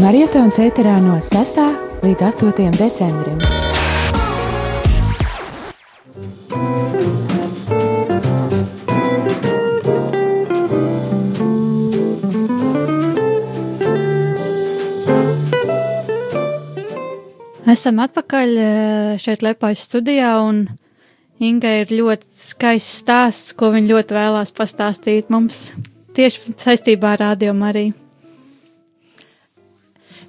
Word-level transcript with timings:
Marietons 0.00 0.56
ēterā 0.56 0.94
no 1.04 1.18
6. 1.20 1.58
līdz 2.00 2.22
8. 2.24 2.70
decembrim. 2.78 3.36
Esam 17.68 18.00
atpakaļ 18.00 18.56
eh, 18.56 19.20
šeit 19.20 19.44
Lepājas 19.44 19.84
studijā 19.84 20.38
un 20.40 20.64
Inga 21.44 21.76
ir 21.82 21.92
ļoti 21.92 22.24
skaists 22.40 23.02
stāsts, 23.04 23.52
ko 23.52 23.74
viņa 23.76 23.92
ļoti 23.92 24.16
vēlās 24.16 24.56
pastāstīt 24.56 25.28
mums 25.28 25.74
tieši 26.16 26.56
saistībā 26.56 27.18
ar 27.18 27.28
Radio 27.28 27.52
Mariju. 27.52 27.99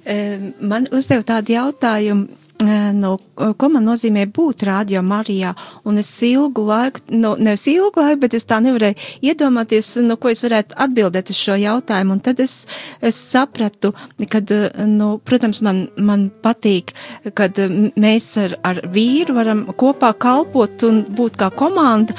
Man 0.04 0.88
uzdeva 0.90 1.22
tādu 1.22 1.54
jautājumu, 1.54 2.26
nu, 2.62 3.12
ko 3.58 3.68
man 3.72 3.86
nozīmē 3.86 4.26
būt 4.34 4.64
Rādio 4.68 5.02
Marijā, 5.04 5.52
un 5.88 5.98
es 6.00 6.10
ilgu 6.26 6.64
laiku, 6.66 7.02
nu, 7.10 7.34
nevis 7.38 7.66
ilgu 7.70 8.02
laiku, 8.02 8.20
bet 8.22 8.36
es 8.38 8.46
tā 8.48 8.60
nevarēju 8.62 8.98
iedomāties, 9.30 9.94
nu, 10.06 10.16
ko 10.20 10.30
es 10.32 10.42
varētu 10.44 10.76
atbildēt 10.84 11.32
uz 11.32 11.40
šo 11.40 11.56
jautājumu, 11.60 12.16
un 12.16 12.22
tad 12.24 12.40
es, 12.44 12.62
es 13.02 13.18
sapratu, 13.18 13.92
kad, 14.30 14.50
nu, 14.88 15.10
protams, 15.24 15.62
man, 15.66 15.84
man 15.98 16.28
patīk, 16.44 16.94
kad 17.38 17.58
mēs 18.00 18.30
ar, 18.42 18.56
ar 18.66 18.82
vīru 18.92 19.36
varam 19.38 19.64
kopā 19.78 20.12
kalpot 20.18 20.86
un 20.88 21.02
būt 21.08 21.38
kā 21.40 21.50
komanda, 21.56 22.16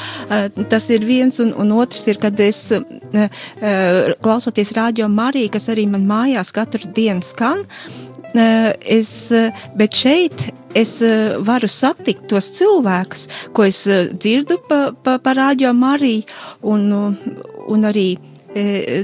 tas 0.69 0.89
ir 0.93 1.05
viens, 1.07 1.39
un, 1.43 1.53
un 1.59 1.75
otrs 1.77 2.07
ir, 2.11 2.21
kad 2.21 2.39
es, 2.43 2.65
klausoties 4.23 4.73
Rādio 4.75 5.09
Mariju, 5.11 5.53
kas 5.53 5.69
arī 5.73 5.87
man 5.89 6.07
mājās 6.09 6.53
katru 6.55 6.89
dienu 6.93 7.23
skan, 7.25 7.63
es, 8.33 9.11
bet 9.77 9.97
šeit 9.97 10.47
es 10.73 10.97
varu 11.45 11.69
satikt 11.69 12.25
tos 12.31 12.49
cilvēkus, 12.57 13.27
ko 13.53 13.67
es 13.67 13.83
dzirdu 13.85 14.57
pa, 14.69 14.87
pa, 14.93 15.19
pa 15.21 15.35
rādio 15.37 15.73
Mariju, 15.77 16.25
un, 16.65 16.89
un 17.69 17.85
arī, 17.89 18.07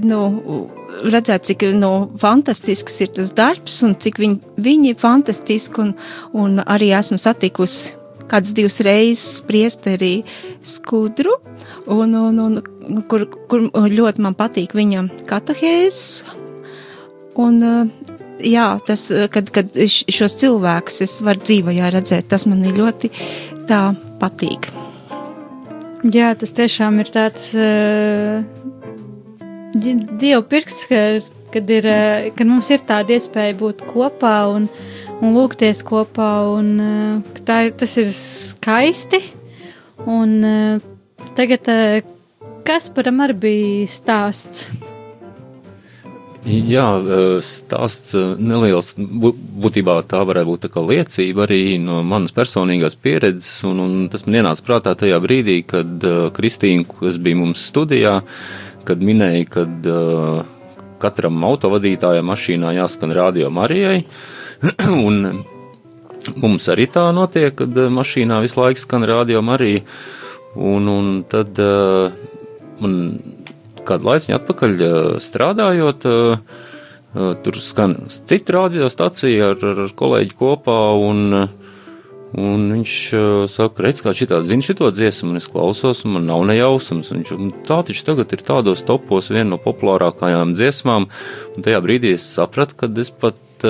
nu, 0.06 0.22
redzēt, 1.06 1.46
cik 1.52 1.68
nu, 1.78 1.92
fantastisks 2.20 3.00
ir 3.06 3.14
tas 3.16 3.32
darbs 3.38 3.80
un 3.86 3.96
cik 4.02 4.20
viņi, 4.22 4.40
viņi 4.58 4.94
ir 4.94 5.00
fantastiski, 5.00 5.86
un, 5.86 5.94
un 6.34 6.60
arī 6.66 6.92
esmu 6.98 7.20
satikusi 7.22 7.96
kādas 8.30 8.54
divas 8.54 8.78
reizes 8.86 9.40
priesterī 9.48 10.24
skudru, 10.66 11.34
un, 11.90 12.14
un, 12.14 12.42
un 12.46 13.02
kur, 13.10 13.26
kur 13.50 13.66
ļoti 13.74 14.26
man 14.26 14.38
patīk 14.38 14.76
viņa 14.78 15.08
katahēzes. 15.30 16.38
Un 17.40 17.62
jā, 18.44 18.68
tas, 18.86 19.08
kad, 19.34 19.50
kad 19.54 19.74
šos 19.80 20.38
cilvēkus 20.42 21.02
es 21.06 21.18
varu 21.26 21.44
dzīvajā 21.44 21.90
redzēt, 21.96 22.30
tas 22.32 22.48
man 22.50 22.64
ļoti 22.64 23.12
tā 23.70 23.82
patīk. 24.22 24.70
Jā, 26.08 26.32
tas 26.40 26.54
tiešām 26.56 27.02
ir 27.04 27.10
tāds 27.12 27.50
uh, 27.60 28.40
dievu 29.76 30.46
pirks, 30.48 30.86
ka, 30.88 31.02
kad, 31.52 31.74
ir, 31.76 31.90
uh, 31.90 32.30
kad 32.38 32.48
mums 32.48 32.70
ir 32.72 32.86
tāda 32.88 33.18
iespēja 33.18 33.58
būt 33.60 33.84
kopā 33.90 34.38
un, 34.54 34.70
un 35.20 35.36
lūgties 35.36 35.84
kopā, 35.88 36.32
un 36.56 36.72
uh, 36.80 37.42
tā 37.44 37.66
ir, 37.68 37.76
tas 37.80 37.98
ir 38.00 38.14
skaisti. 38.16 39.20
Un 40.08 40.40
uh, 40.48 41.28
tagad 41.36 41.68
uh, 41.68 42.00
Kasparam 42.70 43.20
arī 43.26 43.36
bija 43.44 43.90
stāsts. 43.90 44.68
Jā, 46.48 46.86
stāsts 47.44 48.14
neliels. 48.40 48.94
Būtībā 48.96 49.98
tā 50.08 50.22
varētu 50.24 50.48
būt 50.48 50.68
tā 50.72 50.84
liecība 50.88 51.44
arī 51.44 51.76
no 51.84 52.00
manas 52.08 52.32
personīgās 52.36 52.96
pieredzes, 52.96 53.66
un, 53.68 53.82
un 53.84 53.98
tas 54.12 54.24
man 54.26 54.40
ienāca 54.40 54.64
prātā 54.64 54.94
tajā 54.96 55.20
brīdī, 55.20 55.60
kad 55.68 56.06
uh, 56.08 56.30
Kristīna, 56.32 56.88
kas 56.88 57.20
bija 57.20 57.42
mums 57.42 57.66
studijā, 57.68 58.22
kad 58.88 59.04
minēja, 59.04 59.66
uh, 59.92 60.40
katram 61.04 61.44
autovadītājam 61.50 62.32
mašīnā 62.32 62.72
jāskan 62.78 63.12
radio 63.16 63.52
Marijai, 63.52 64.06
un 65.10 65.44
mums 66.40 66.70
arī 66.72 66.88
tā 66.88 67.10
notiek, 67.16 67.52
kad 67.60 67.84
mašīnā 68.00 68.40
visu 68.46 68.62
laiku 68.62 68.86
skan 68.86 69.04
radio 69.12 69.44
Marija, 69.44 69.84
un, 70.56 70.88
un 70.88 71.12
tad 71.28 71.60
man 72.80 72.96
kādu 73.90 74.10
laiku 74.10 74.36
atpakaļ 74.38 74.84
strādājot, 75.24 76.08
tur 77.44 77.60
skan 77.64 77.96
cita 78.10 78.56
radiostacija 78.60 79.54
ar, 79.56 79.66
ar 79.86 79.96
kolēģi 79.98 80.38
kopā, 80.38 80.78
un, 81.02 81.40
un 82.38 82.68
viņš 82.76 82.96
saka, 83.50 83.88
redz, 83.88 84.04
kā 84.06 84.14
šitā 84.18 84.44
zina 84.46 84.66
šito 84.66 84.92
dziesmu, 84.94 85.34
un 85.34 85.42
es 85.42 85.50
klausos, 85.50 86.04
un 86.06 86.18
man 86.20 86.30
nav 86.30 86.46
nejausmas. 86.52 87.12
Viņš, 87.16 87.36
tā 87.68 87.82
taču 87.90 88.06
tagad 88.12 88.38
ir 88.38 88.46
tādos 88.46 88.86
topos 88.86 89.32
viena 89.34 89.56
no 89.56 89.62
populārākajām 89.64 90.54
dziesmām, 90.58 91.10
un 91.56 91.66
tajā 91.66 91.82
brīdī 91.86 92.14
es 92.20 92.30
sapratu, 92.38 92.78
ka 92.84 92.92
es 93.02 93.10
pat 93.10 93.66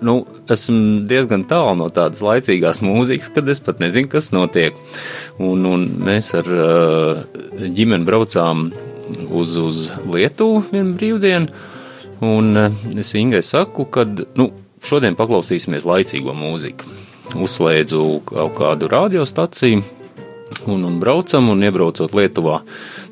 nu, 0.00 0.14
esmu 0.50 1.04
diezgan 1.08 1.44
tālu 1.48 1.76
no 1.80 1.88
tādas 1.92 2.22
laicīgās 2.24 2.80
mūzikas, 2.84 3.32
kad 3.34 3.48
es 3.50 3.60
pat 3.64 3.82
nezinu, 3.82 4.10
kas 4.12 4.30
notiek. 4.34 4.76
Un, 5.42 5.66
un 5.68 5.86
mēs 6.04 6.32
ar 6.38 6.48
ģimeni 7.58 8.06
braucām 8.06 8.68
uz, 9.30 9.56
uz 9.56 9.90
Lietuvu 10.08 10.62
vienu 10.72 10.94
brīvdienu, 10.98 11.52
un 12.24 12.56
eh, 12.56 12.80
es 12.98 13.14
Ingai 13.18 13.42
saku, 13.46 13.86
ka 13.90 14.06
nu, 14.08 14.50
šodien 14.84 15.18
paklausīsimies 15.18 15.86
laicīgo 15.88 16.34
mūziku. 16.36 16.96
Uzslēdzu 17.36 18.02
kaut 18.28 18.54
kādu 18.56 18.88
radiostaciju 18.88 19.82
un, 20.66 20.84
un 20.84 20.98
braucam, 21.00 21.50
un 21.52 21.64
iebraucot 21.64 22.14
Lietuvā, 22.16 22.62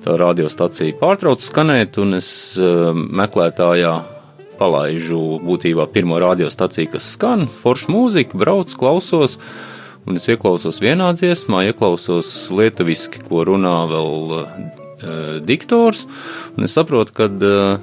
tā 0.05 0.17
radiostacija 0.17 0.97
pārtrauc 1.01 1.43
skanēt, 1.45 2.01
un 2.01 2.17
es 2.17 2.28
uh, 2.61 2.93
meklētājā 2.97 3.93
palaižu 4.57 5.21
būtībā 5.45 5.89
pirmo 5.93 6.21
radiostaciju, 6.23 6.95
kas 6.97 7.13
skan, 7.17 7.47
forša 7.53 7.93
mūzika, 7.93 8.41
brauc, 8.41 8.73
klausos, 8.81 9.37
un 10.09 10.17
es 10.21 10.28
ieklausos 10.33 10.81
vienā 10.81 11.13
dziesmā, 11.19 11.67
ieklausos 11.69 12.33
lietuviski, 12.57 13.25
ko 13.28 13.45
runā 13.49 13.78
vēl 13.93 14.85
uh, 15.03 15.37
diktors, 15.45 16.07
un 16.57 16.69
es 16.69 16.77
saprotu, 16.77 17.15
ka 17.17 17.29
uh, 17.29 17.77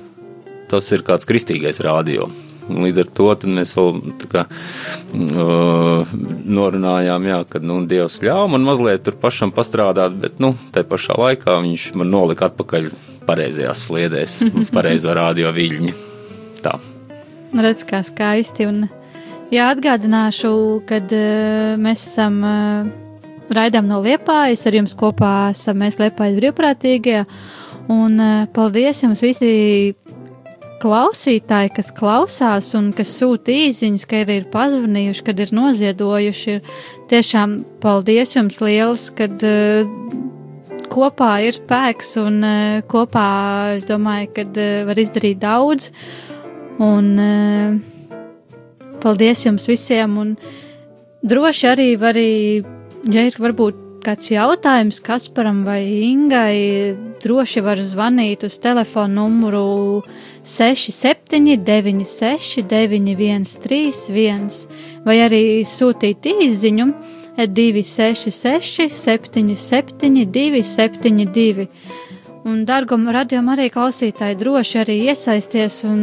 tas 0.72 0.90
ir 0.96 1.06
kāds 1.06 1.30
kristīgais 1.30 1.82
rādio. 1.84 2.30
Un 2.72 2.80
līdz 2.86 3.02
ar 3.02 3.10
to 3.18 3.26
mēs 3.52 3.74
vēl 3.76 3.98
kā, 4.32 4.46
uh, 4.48 6.14
norunājām, 6.60 7.28
jā, 7.28 7.42
ka 7.50 7.60
nu, 7.60 7.82
Dievs 7.90 8.22
ļāva 8.24 8.48
man 8.56 8.64
mazliet 8.68 9.04
tur 9.04 9.18
pašam 9.20 9.52
pastrādāt, 9.56 10.16
bet 10.22 10.40
nu, 10.44 10.54
tajā 10.76 10.88
pašā 10.88 11.20
laikā 11.20 11.60
viņš 11.66 11.90
man 12.00 12.12
nolika 12.14 12.48
atpakaļ 12.48 12.90
pareizajās 13.28 13.86
sliedēs, 13.90 14.40
pareizo 14.76 15.16
rādio 15.16 15.52
viļņi. 15.56 15.96
Tā. 16.64 16.78
Redz, 17.54 17.84
kā 17.86 18.00
skaisti. 18.08 18.66
Un, 18.72 18.86
jā, 19.54 19.68
atgādināšu, 19.68 20.56
kad 20.90 21.12
uh, 21.12 21.76
mēs 21.84 22.08
esam. 22.14 22.44
Uh, 22.48 23.03
raidām 23.58 23.90
no 23.90 24.02
Liepājas. 24.04 24.66
Ar 24.68 24.78
jums 24.80 24.96
kopā 24.98 25.34
esam 25.52 25.82
mēs 25.84 26.00
Liepājas 26.02 26.40
brīvprātīgie. 26.40 27.24
Un 27.92 28.20
uh, 28.22 28.46
paldies 28.56 29.04
jums 29.04 29.22
visi 29.24 29.94
klausītāji, 30.84 31.72
kas 31.78 31.92
klausās 31.96 32.74
un 32.76 32.92
kas 32.96 33.12
sūta 33.20 33.54
īsiņas, 33.54 34.04
ka 34.10 34.24
ir 34.26 34.50
pazvanījuši, 34.52 35.24
kad 35.30 35.40
ir 35.40 35.54
noziedojuši. 35.56 36.58
Ir 36.58 37.08
tiešām 37.12 37.62
paldies 37.84 38.36
jums 38.36 38.60
liels, 38.64 39.08
kad 39.16 39.48
uh, 39.48 39.88
kopā 40.94 41.32
ir 41.48 41.58
spēks 41.58 42.18
un 42.24 42.44
uh, 42.44 42.84
kopā 42.90 43.30
es 43.78 43.88
domāju, 43.90 44.32
ka 44.36 44.48
uh, 44.50 44.84
var 44.90 45.00
izdarīt 45.00 45.42
daudz. 45.44 45.92
Un 46.84 47.14
paldies 49.04 49.44
jums 49.46 49.68
visiem 49.70 50.16
un 50.18 50.32
droši 51.22 51.68
arī 51.70 51.90
var 52.02 52.18
arī 52.18 52.64
ja 53.12 53.22
ir 53.28 53.36
varbūt 53.40 53.76
kāds 54.04 54.32
jautājums 54.34 55.00
Kasparam 55.04 55.64
vai 55.68 55.82
Ingai, 56.10 56.96
droši 57.24 57.62
var 57.64 57.78
zvanīt 57.80 58.44
uz 58.48 58.60
telefonu 58.64 59.14
numuru 59.22 60.04
6796 60.44 62.64
913 62.68 64.68
vai 65.08 65.18
arī 65.24 65.64
sūtīt 65.68 66.26
īziņu 66.34 66.86
266 67.38 68.94
77 68.94 70.26
272. 70.30 71.68
Un, 72.44 72.66
dargam, 72.68 73.08
radījumam 73.08 73.54
arī 73.56 73.70
klausītāji 73.72 74.36
droši 74.42 74.76
arī 74.84 74.96
iesaisties 75.08 75.84
un 75.88 76.00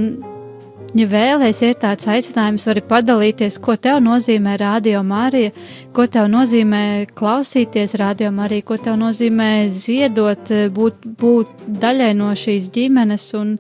Ja 0.90 1.06
vēlēsies, 1.06 1.68
ir 1.70 1.76
tāds 1.78 2.08
aicinājums, 2.10 2.64
vari 2.66 2.82
padalīties, 2.82 3.60
ko 3.62 3.76
tev 3.78 4.00
nozīmē 4.02 4.56
radio 4.58 5.04
Marija, 5.06 5.52
ko 5.94 6.08
tev 6.10 6.26
nozīmē 6.32 6.82
klausīties 7.14 7.94
radio 8.00 8.32
Marija, 8.34 8.66
ko 8.66 8.78
tev 8.82 8.96
nozīmē 8.98 9.68
ziedot, 9.70 10.50
būt, 10.74 11.04
būt 11.20 11.68
daļai 11.84 12.10
no 12.18 12.32
šīs 12.34 12.72
ģimenes 12.74 13.28
un, 13.38 13.52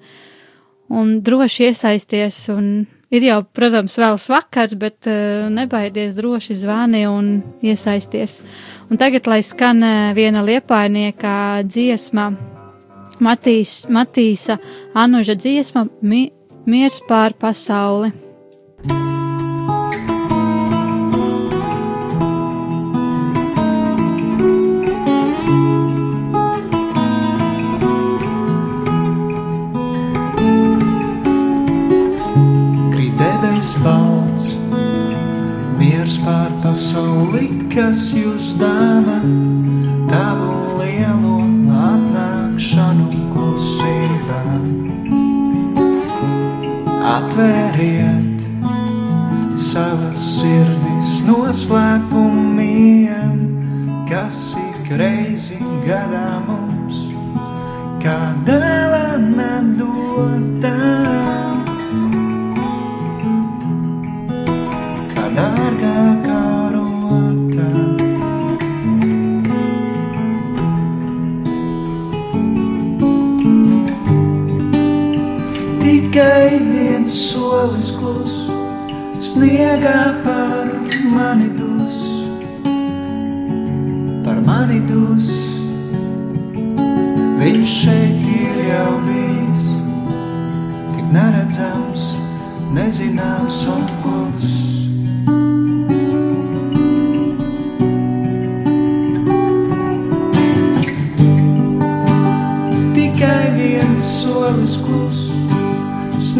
un 0.90 1.12
droši 1.22 1.68
iesaisties 1.68 2.40
un 2.50 2.72
ir 3.14 3.28
jau, 3.28 3.38
protams, 3.54 3.94
vēls 4.02 4.26
vakars, 4.32 4.74
bet 4.80 5.06
uh, 5.06 5.46
nebaidies 5.54 6.18
droši 6.18 6.58
zvani 6.64 7.04
un 7.10 7.30
iesaisties. 7.62 8.40
Un 8.90 8.98
tagad, 8.98 9.30
lai 9.30 9.44
skan 9.46 9.86
uh, 9.86 10.10
viena 10.18 10.42
liepainieka 10.46 11.62
dziesma, 11.62 12.32
Matīs, 13.20 13.84
Matīsa 13.92 14.56
Anuža 14.96 15.34
dziesma, 15.38 15.84
mi, 16.02 16.24
miers 16.66 17.00
pār 17.08 17.32
pasauli. 17.32 18.12
debesis 33.20 33.76
balts, 33.84 34.44
miers 35.78 36.16
pār 36.24 36.50
pasauli, 36.62 37.50
kas 37.72 38.10
jūs 38.16 38.54
dāvā, 38.60 39.20
tavu 40.08 40.80
lielo 40.80 41.59
Atvēriet 47.00 48.44
savas 49.60 50.20
sirdis 50.36 51.14
noslēpumiem, 51.28 53.36
kas 54.10 54.50
ik 54.60 54.92
reizi 55.00 55.60
gadā 55.86 56.40
mums, 56.48 57.06
kā 58.04 58.18
dāvana 58.48 59.52
dotā. 59.80 60.76
dārgākā 65.40 66.40
rota. 66.74 67.68
Tikai 75.80 76.69
viens 77.10 77.32
solis 77.32 77.90
klus, 77.98 78.34
sniegā 79.32 80.22
par 80.22 80.68
mani 81.10 81.48
dus, 81.58 81.98
par 84.24 84.38
mani 84.46 84.78
dus. 84.86 85.30
Viņš 87.40 87.74
šeit 87.82 88.26
ir 88.30 88.60
jau 88.68 88.92
bijis, 89.08 89.66
tik 90.94 91.06
neredzams, 91.10 92.10
nezināms 92.76 93.64
un 93.74 93.86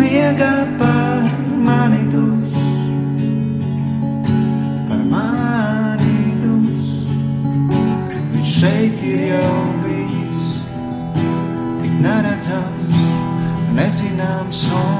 sniegā 0.00 0.52
par 0.80 1.26
mani 1.64 2.04
dus, 2.12 2.54
par 4.88 5.02
mani 5.12 6.22
dus. 6.40 6.86
Viņš 8.32 8.54
šeit 8.60 9.04
ir 9.10 9.26
jau 9.34 9.58
bijis, 9.84 10.40
tik 11.82 12.00
neredzams, 12.06 13.04
nezināms 13.76 14.64
un 14.80 14.99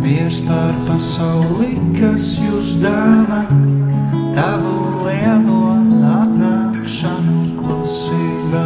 Mīlēs 0.00 0.38
pār 0.46 0.70
pasauli, 0.86 1.74
kas 1.96 2.22
jūs 2.40 2.78
dāvā, 2.80 3.40
tavu 4.32 4.74
lielo 5.04 5.74
atnākšanu 6.08 7.40
klusībā. 7.58 8.62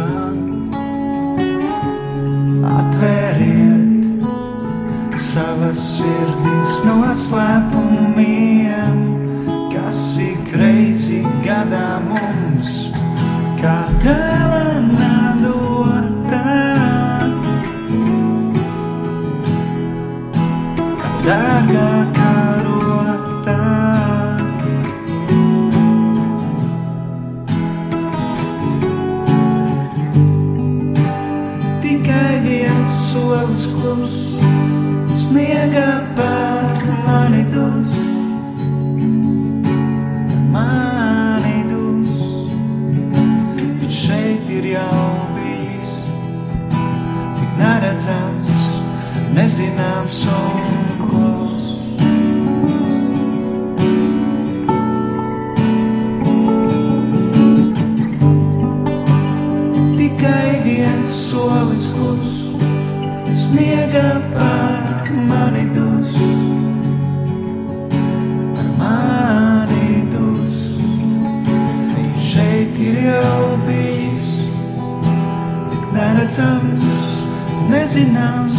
Atvēriet 2.71 4.07
savas 5.19 5.81
sirdis 5.97 6.77
no 6.87 6.99
slēpumiem, 7.25 9.01
kas 9.73 10.03
ik 10.23 10.53
reizi 10.61 11.23
gadā 11.43 11.97
mums 12.07 12.85
kā 13.59 13.79
dēlēm. 14.05 15.04
dārgā 21.25 21.91
karotā. 22.13 23.55
Tikai 31.81 32.33
viens 32.45 32.97
solis 33.07 33.65
klus, 33.73 34.17
sniega 35.17 35.87
pār 36.19 36.75
mani 37.07 37.41
dos, 37.55 37.95
mani 40.53 41.57
dos, 41.71 42.11
viņš 43.81 44.03
šeit 44.03 44.53
ir 44.59 44.69
jau 44.75 45.07
bijis, 45.39 45.97
tik 47.39 47.57
neredzams, 47.63 48.69
nezināms 49.33 50.21
solis. 50.21 50.54
solis 61.35 61.85
klus, 61.91 62.35
sniega 63.35 64.21
pār 64.31 65.09
mani 65.27 65.65
dus, 65.75 66.13
par 68.55 68.69
mani 68.79 69.89
dus. 70.13 70.55
Viņš 71.91 72.31
šeit 72.31 72.79
ir 72.87 73.01
jau 73.09 73.43
bijis, 73.67 74.25
tik 75.73 75.87
neredzams, 75.97 77.15
nezināms. 77.73 78.54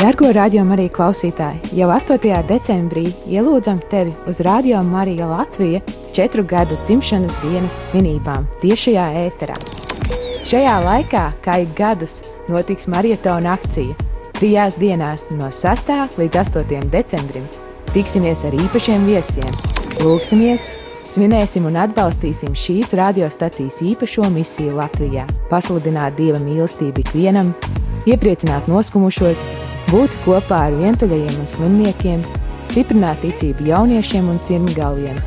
Dargo 0.00 0.30
radio 0.32 0.62
arī 0.72 0.86
klausītāji, 0.88 1.74
jau 1.76 1.90
8. 1.92 2.38
decembrī 2.48 3.02
ielūdzam 3.28 3.82
tevi 3.92 4.14
uz 4.30 4.38
Radio 4.46 4.78
Marija 4.80 5.26
Latvija 5.28 5.82
četru 6.16 6.40
gadu 6.48 6.78
dzimšanas 6.86 7.34
dienas 7.42 7.76
svinībām 7.90 8.46
tiešajā 8.62 9.04
ēterā. 9.26 9.58
Šajā 10.48 10.78
laikā, 10.86 11.24
kā 11.44 11.58
ik 11.66 11.74
gadus, 11.76 12.22
notiks 12.48 12.88
maratona 12.88 13.58
akcija. 13.58 13.92
Trijās 14.40 14.80
dienās 14.80 15.26
no 15.36 15.52
6. 15.52 15.92
līdz 16.16 16.40
8. 16.46 16.88
decembrim 16.96 17.44
tiksimies 17.92 18.46
ar 18.48 18.56
īpašiem 18.56 19.04
viesiem, 19.04 19.52
lūksimies, 20.00 20.70
svinēsim 21.10 21.66
un 21.68 21.78
atbalstīsim 21.80 22.54
šīs 22.56 22.94
radiostacijas 22.98 23.80
īpašo 23.82 24.28
misiju 24.34 24.76
Latvijā, 24.78 25.26
pasludināt 25.50 26.16
dieva 26.18 26.38
mīlestību 26.44 27.02
ikvienam, 27.04 27.52
iepriecināt 28.08 28.70
noskumušos 28.70 29.46
būt 29.90 30.14
kopā 30.24 30.66
ar 30.68 30.76
vientuļajiem 30.78 31.40
un 31.42 31.50
slimniekiem, 31.54 32.26
stiprināt 32.70 33.24
ticību 33.24 33.66
jauniešiem 33.72 34.30
un 34.30 34.38
sirmgalviem, 34.42 35.18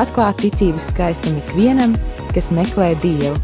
atklāt 0.00 0.42
ticības 0.44 0.92
skaistumu 0.92 1.40
ikvienam, 1.46 1.96
kas 2.34 2.52
meklē 2.54 2.92
Dievu, 3.02 3.38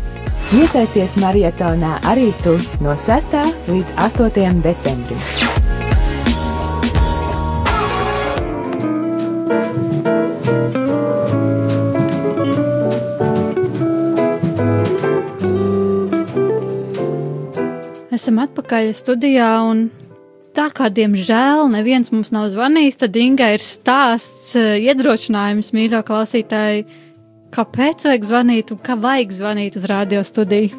Iesaisties 0.54 1.16
marietonā 1.18 1.96
arī 2.06 2.28
tu 2.44 2.54
no 2.84 2.94
6. 2.94 3.34
līdz 3.66 3.96
8. 3.98 4.62
decembrim. 4.62 5.65
Esam 18.26 18.40
atpakaļ 18.42 18.88
studijā 18.90 19.48
un 19.62 19.84
tā 20.50 20.64
kā 20.74 20.88
diemžēl 20.90 21.68
neviens 21.70 22.10
mums 22.10 22.32
nav 22.34 22.48
zvanījis, 22.50 22.96
tad 22.98 23.14
Inga 23.22 23.52
ir 23.54 23.62
stāsts, 23.62 24.48
eh, 24.58 24.80
iedrošinājums 24.82 25.68
mīļo 25.70 26.00
klausītāji, 26.08 26.88
kāpēc 27.54 28.08
vajag 28.08 28.26
zvanīt 28.26 28.72
un 28.74 28.80
kā 28.82 28.96
vajag 28.98 29.30
zvanīt 29.30 29.78
uz 29.78 29.86
radio 29.86 30.24
studiju. 30.26 30.74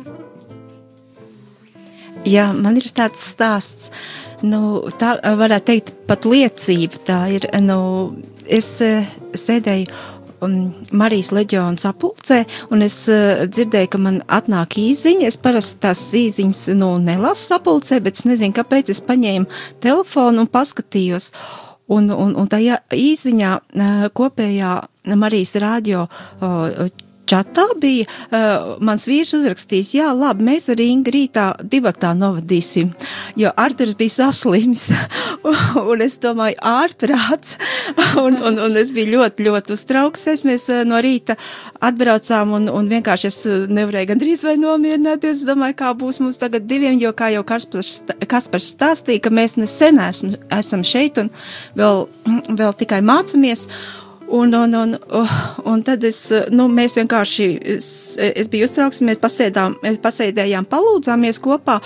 Jā, 2.27 2.51
man 2.51 2.75
ir 2.75 2.91
tāds 2.91 3.23
stāsts, 3.31 3.95
nu, 4.43 4.83
tā 4.99 5.15
varētu 5.23 5.67
teikt, 5.71 5.95
pat 6.05 6.27
liecība. 6.27 6.99
Tā 7.07 7.21
ir, 7.31 7.47
nu, 7.63 7.79
es 8.43 8.81
eh, 8.81 9.07
sēdēju 9.31 9.87
um, 10.45 10.57
Marijas 10.91 11.31
leģiona 11.35 11.79
sapulcē, 11.81 12.43
un 12.73 12.85
es 12.85 12.99
uh, 13.11 13.45
dzirdēju, 13.49 13.91
ka 13.93 14.01
man 14.01 14.19
atnāk 14.27 14.77
īziņa. 14.81 15.29
Es 15.29 15.39
parasti 15.41 15.81
tās 15.85 16.03
īziņas, 16.17 16.65
nu, 16.79 16.95
nelasu 17.03 17.53
sapulcē, 17.53 18.01
bet 18.03 18.19
es 18.19 18.27
nezinu, 18.29 18.55
kāpēc 18.57 18.91
es 18.93 19.03
paņēmu 19.07 19.49
telefonu 19.83 20.45
un 20.45 20.51
paskatījos. 20.51 21.31
Un, 21.87 22.09
un, 22.11 22.33
un 22.35 22.47
tajā 22.51 22.81
īziņā 22.91 23.51
uh, 23.57 24.07
kopējā 24.15 24.73
Marijas 25.15 25.55
radio 25.63 26.07
uh, 26.07 26.87
čatā 27.27 27.65
bija 27.81 28.07
uh, 28.07 28.77
mans 28.83 29.07
vīrs 29.09 29.33
uzrakstījis, 29.37 29.93
jā, 29.97 30.11
labi, 30.15 30.45
mēs 30.47 30.69
ar 30.73 30.81
Ingu 30.83 31.13
rītā 31.13 31.47
divatā 31.61 32.13
novadīsim, 32.17 32.93
jo 33.39 33.51
Arturs 33.59 33.97
bija 33.99 34.15
saslims, 34.15 34.87
un 35.91 36.03
es 36.05 36.17
domāju, 36.23 36.57
ārprāts, 36.61 37.57
un, 38.25 38.39
un, 38.39 38.59
un 38.67 38.79
es 38.79 38.91
biju 38.95 39.17
ļoti, 39.17 39.47
ļoti 39.47 39.75
uztrauksies, 39.75 40.45
mēs 40.47 40.67
uh, 40.71 40.83
no 40.87 41.01
rīta 41.03 41.37
atbraucām, 41.83 42.55
un, 42.57 42.71
un 42.73 42.89
vienkārši 42.91 43.29
es 43.31 43.39
uh, 43.45 43.67
nevarēju 43.71 44.11
gandrīz 44.13 44.45
vai 44.47 44.57
nomierināties, 44.61 45.43
es 45.43 45.47
domāju, 45.47 45.77
kā 45.83 45.93
būs 45.97 46.21
mums 46.23 46.41
tagad 46.41 46.67
diviem, 46.69 46.99
jo 47.01 47.13
kā 47.17 47.31
jau 47.35 47.45
Kaspars, 47.47 48.01
Kaspars 48.27 48.73
stāstīja, 48.73 49.23
ka 49.27 49.33
mēs 49.33 49.57
nesen 49.59 50.01
esam, 50.03 50.35
esam 50.53 50.83
šeit 50.87 51.19
un 51.21 51.31
vēl, 51.77 52.05
vēl 52.61 52.77
tikai 52.81 53.03
mācamies, 53.05 53.67
Un, 54.27 54.53
un, 54.53 54.73
un, 54.75 54.97
un 55.63 55.83
tad 55.87 56.03
es, 56.03 56.25
nu, 56.51 56.65
mēs 56.67 56.97
vienkārši, 56.99 57.45
es, 57.77 57.89
es 58.19 58.49
biju 58.51 58.67
uztraukts, 58.67 58.99
mēs 59.07 59.21
pasēdām, 59.23 59.77
mēs 59.83 60.01
pasēdējām, 60.03 60.67
palūdzāmies 60.67 61.39
kopā, 61.43 61.77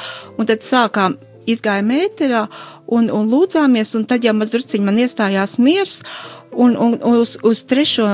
un 0.41 0.49
tad 0.49 0.65
sākām 0.65 1.19
izgājām 1.49 1.93
ēterā 1.93 2.45
un, 2.89 3.11
un 3.13 3.29
lūdzāmies, 3.29 3.93
un 3.97 4.07
tad 4.09 4.25
jau 4.25 4.33
mazliet 4.37 4.73
man 4.81 4.97
iestājās 5.01 5.59
miers, 5.61 6.01
Un, 6.51 6.75
un, 6.75 6.97
uz, 7.03 7.37
uz 7.43 7.63
trešo, 7.63 8.07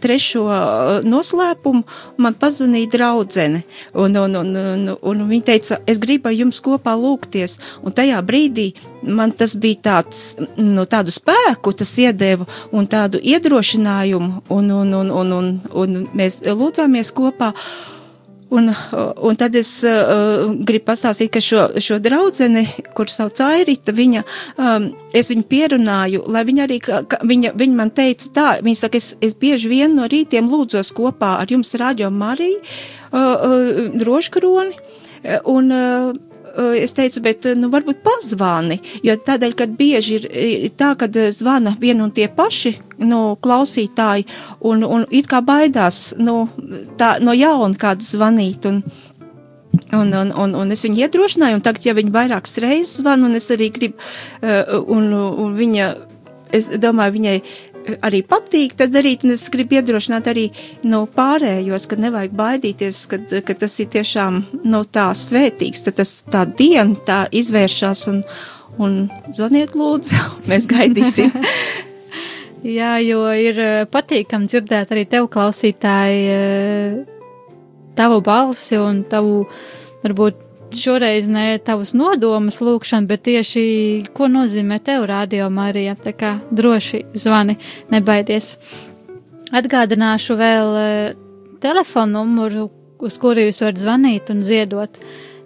trešo 0.00 0.44
uh, 0.48 1.04
noslēpumu 1.04 1.82
man 2.16 2.36
pazvanīja 2.40 2.88
draudzene, 2.94 3.60
un, 3.92 4.16
un, 4.16 4.36
un, 4.40 4.56
un, 4.56 4.86
un 4.96 5.24
viņa 5.28 5.46
teica, 5.50 5.78
es 5.84 6.00
gribu 6.00 6.30
ar 6.30 6.36
jums 6.38 6.62
kopā 6.64 6.94
lūgties, 6.96 7.58
un 7.84 7.92
tajā 7.92 8.22
brīdī 8.24 8.70
man 9.04 9.34
tas 9.36 9.52
bija 9.60 9.82
tāds, 9.90 10.22
nu, 10.56 10.86
tādu 10.88 11.12
spēku 11.12 11.74
tas 11.76 11.92
iedeva, 12.00 12.48
un 12.72 12.88
tādu 12.88 13.20
iedrošinājumu, 13.20 14.46
un, 14.48 14.70
un, 14.80 14.94
un, 15.02 15.12
un, 15.20 15.34
un, 15.40 15.50
un 15.84 16.06
mēs 16.16 16.40
lūdzāmies 16.40 17.12
kopā, 17.12 17.52
Un, 18.50 18.68
un 19.22 19.36
tad 19.40 19.54
es 19.56 19.70
uh, 19.86 20.50
gribu 20.66 20.84
pastāstīt, 20.90 21.30
ka 21.32 21.40
šo, 21.42 21.62
šo 21.82 21.96
draudzeni, 22.02 22.64
kur 22.96 23.08
sauc 23.10 23.40
Airita, 23.42 23.94
viņa, 23.96 24.22
um, 24.60 24.90
es 25.16 25.30
viņu 25.32 25.46
pierunāju, 25.50 26.24
lai 26.30 26.44
viņa 26.46 26.66
arī, 26.66 26.78
ka 26.84 27.20
viņa, 27.24 27.54
viņa 27.58 27.78
man 27.78 27.92
teica 27.94 28.30
tā, 28.36 28.48
viņa 28.64 28.82
saka, 28.84 29.00
es, 29.00 29.14
es 29.24 29.34
bieži 29.40 29.72
vien 29.72 29.96
no 29.96 30.06
rītiem 30.10 30.50
lūdzos 30.50 30.92
kopā 30.94 31.38
ar 31.40 31.50
jums 31.50 31.74
radio 31.80 32.12
Mariju, 32.12 32.60
uh, 32.60 33.18
uh, 33.18 33.82
droškaroni, 33.96 34.78
un 35.50 35.72
uh, 35.72 36.33
es 36.78 36.94
teicu, 36.96 37.22
bet 37.24 37.46
nu, 37.58 37.70
varbūt 37.72 38.02
pazvani, 38.04 38.78
jo 39.04 39.16
tādēļ, 39.26 39.56
kad 39.58 39.74
bieži 39.78 40.18
ir, 40.20 40.28
ir 40.30 40.74
tā, 40.78 40.92
kad 40.98 41.16
zvana 41.34 41.74
vien 41.80 42.02
un 42.04 42.12
tie 42.14 42.28
paši 42.28 42.76
nu, 43.02 43.34
klausītāji 43.42 44.26
un, 44.60 44.84
un 44.86 45.08
it 45.10 45.28
kā 45.30 45.42
baidās 45.44 46.12
nu, 46.18 46.44
tā, 47.00 47.16
no 47.24 47.34
jauna 47.36 47.74
kāds 47.80 48.14
zvanīt. 48.14 48.70
Un, 48.70 48.84
Un, 49.94 50.10
un, 50.14 50.30
un, 50.38 50.52
un 50.58 50.70
es 50.70 50.82
viņu 50.84 51.00
iedrošināju, 51.02 51.58
un 51.58 51.62
tagad, 51.62 51.84
ja 51.86 51.94
viņa 51.94 52.12
vairākas 52.14 52.56
reizes 52.62 53.00
zvana, 53.00 53.26
un 53.28 53.34
es 53.38 53.46
arī 53.50 53.68
gribu, 53.74 53.98
un, 54.90 55.08
un 55.12 55.54
viņa, 55.58 55.88
es 56.54 56.68
domāju, 56.82 57.14
viņai 57.16 57.34
arī 58.04 58.22
patīk 58.26 58.74
tas 58.78 58.90
darīt, 58.92 59.24
un 59.26 59.34
es 59.34 59.46
gribu 59.52 59.78
iedrošināt 59.78 60.28
arī 60.30 60.48
no 60.88 61.04
pārējos, 61.10 61.88
ka 61.90 61.98
nevajag 62.00 62.36
baidīties, 62.38 63.04
ka, 63.10 63.20
ka 63.44 63.56
tas 63.60 63.78
ir 63.82 63.90
tiešām 63.94 64.40
no 64.62 64.80
nu, 64.80 64.82
tā 64.84 65.10
svētīgs, 65.18 65.84
tad 65.86 65.98
tas 66.00 66.16
tā 66.30 66.44
diena 66.48 66.96
tā 67.06 67.24
izvēršas 67.34 68.06
un, 68.12 68.22
un 68.82 69.00
zvaniet 69.34 69.76
lūdzu, 69.78 70.20
mēs 70.50 70.68
gaidīsim. 70.70 71.34
Jā, 72.64 72.94
jo 73.04 73.26
ir 73.36 73.58
eh, 73.60 73.82
patīkami 73.92 74.48
dzirdēt 74.48 74.94
arī 74.94 75.02
tev 75.04 75.28
klausītāji 75.32 76.22
eh, 76.32 76.94
tavu 77.98 78.22
balsi 78.24 78.78
un 78.80 79.02
tavu, 79.10 79.42
varbūt 80.00 80.40
šoreiz 80.72 81.28
ne 81.28 81.58
tavus 81.64 81.94
nodomus 81.94 82.60
lūkšanu, 82.64 83.06
bet 83.10 83.22
tieši 83.28 83.64
ko 84.16 84.28
nozīmē 84.30 84.78
tev 84.84 85.04
radio 85.10 85.50
Marija. 85.50 85.94
Tā 86.00 86.12
kā 86.16 86.38
droši 86.50 87.04
zvani, 87.14 87.56
nebaidies. 87.92 88.56
Atgādināšu 89.54 90.36
vēl 90.40 90.68
eh, 90.80 91.14
telefonu 91.62 92.24
numuru, 92.24 92.70
uz 92.98 93.18
kuru 93.20 93.40
jūs 93.46 93.62
varat 93.62 93.78
zvanīt 93.82 94.24
un 94.34 94.42
ziedot. 94.46 94.92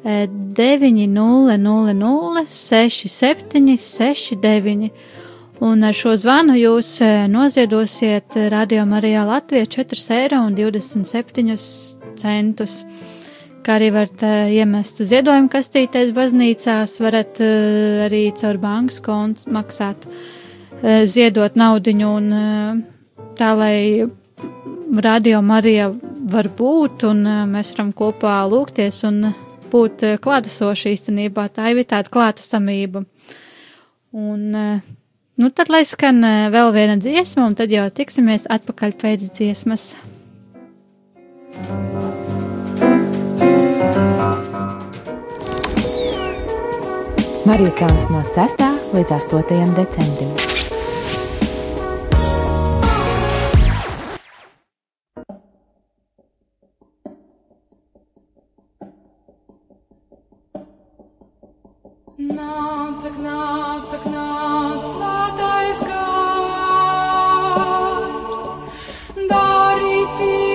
900 0.05 2.47
67 2.49 3.77
69. 3.77 4.91
Un 5.61 5.83
ar 5.83 5.95
šo 5.95 6.17
zvanu 6.17 6.55
jūs 6.55 7.01
eh, 7.03 7.29
noziedosiet 7.29 8.37
Radio 8.55 8.85
Marijā 8.87 9.25
Latvijā 9.27 9.67
4,27 9.67 10.15
eiro 10.15 10.37
kā 13.65 13.79
arī 13.79 13.91
varat 13.95 14.23
uh, 14.27 14.51
iemest 14.53 15.03
ziedojumu 15.07 15.51
kastītēs 15.53 16.13
baznīcās, 16.17 16.99
varat 17.05 17.41
uh, 17.45 18.05
arī 18.07 18.29
caur 18.39 18.59
bankas 18.63 19.01
kontu 19.05 19.51
maksāt, 19.55 20.07
uh, 20.09 21.03
ziedot 21.09 21.59
naudiņu 21.59 22.09
un 22.21 22.31
uh, 22.35 22.81
tā, 23.39 23.53
lai 23.59 24.09
radio 25.05 25.43
Marija 25.45 25.91
var 26.29 26.51
būt 26.59 27.07
un 27.09 27.23
mēs 27.49 27.73
varam 27.75 27.93
kopā 27.97 28.41
lūgties 28.51 29.01
un 29.09 29.31
būt 29.73 30.05
klātesoši 30.25 30.93
īstenībā. 30.97 31.47
Tā 31.53 31.71
ir 31.73 31.85
tāda 31.89 32.13
klātesamība. 32.13 33.05
Un, 34.17 34.45
nu 35.41 35.51
tad 35.53 35.73
lai 35.73 35.85
skan 35.89 36.21
vēl 36.53 36.73
viena 36.77 36.99
dziesma 37.01 37.49
un 37.49 37.57
tad 37.57 37.73
jau 37.73 37.87
tiksimies 37.93 38.49
atpakaļ 38.49 38.97
pēc 39.01 39.29
dziesmas. 39.33 39.91
Thank 41.59 42.03
you. 42.03 42.18
Marija 47.49 47.71
Kalns 47.79 48.11
no 48.13 48.21
6. 48.21 48.61
līdz 48.93 49.13
8. 49.13 49.75
decembrim. 49.77 50.29
Nāc, 62.19 63.01
nāc, 63.17 63.97
nāc, 64.13 64.85
svētais 64.93 65.81
gars. 65.89 67.09
sky. 70.19 70.48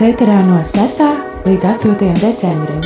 Marietons 0.00 0.16
ēterā 0.16 0.36
no 0.48 0.58
6. 0.64 1.00
līdz 1.44 1.64
8. 1.68 2.14
decembrim. 2.22 2.80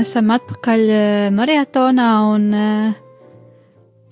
Esam 0.00 0.32
atpakaļ 0.32 0.88
eh, 0.88 1.28
marietonā 1.34 2.12
un, 2.32 2.54
eh, 2.54 3.05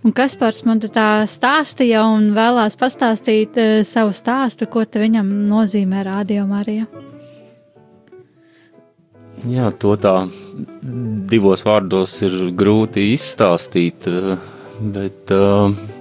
un 0.04 0.12
Kaspars 0.12 0.62
man 0.68 0.82
tā 0.84 1.24
stāstīja 1.28 2.04
un 2.12 2.30
vēlās 2.36 2.76
pastāstīt 2.80 3.58
eh, 3.60 3.82
savu 3.88 4.12
stāstu, 4.16 4.68
ko 4.70 4.84
viņam 4.84 5.30
nozīmē 5.48 6.04
Radio 6.04 6.46
Marija. 6.46 6.86
Jā, 9.44 9.68
to 9.76 9.96
tā 10.00 10.14
divos 11.28 11.64
vārdos 11.66 12.14
ir 12.24 12.36
grūti 12.56 13.10
izstāstīt, 13.12 14.08
eh, 14.08 14.36
bet, 14.80 15.32
eh, 15.34 15.93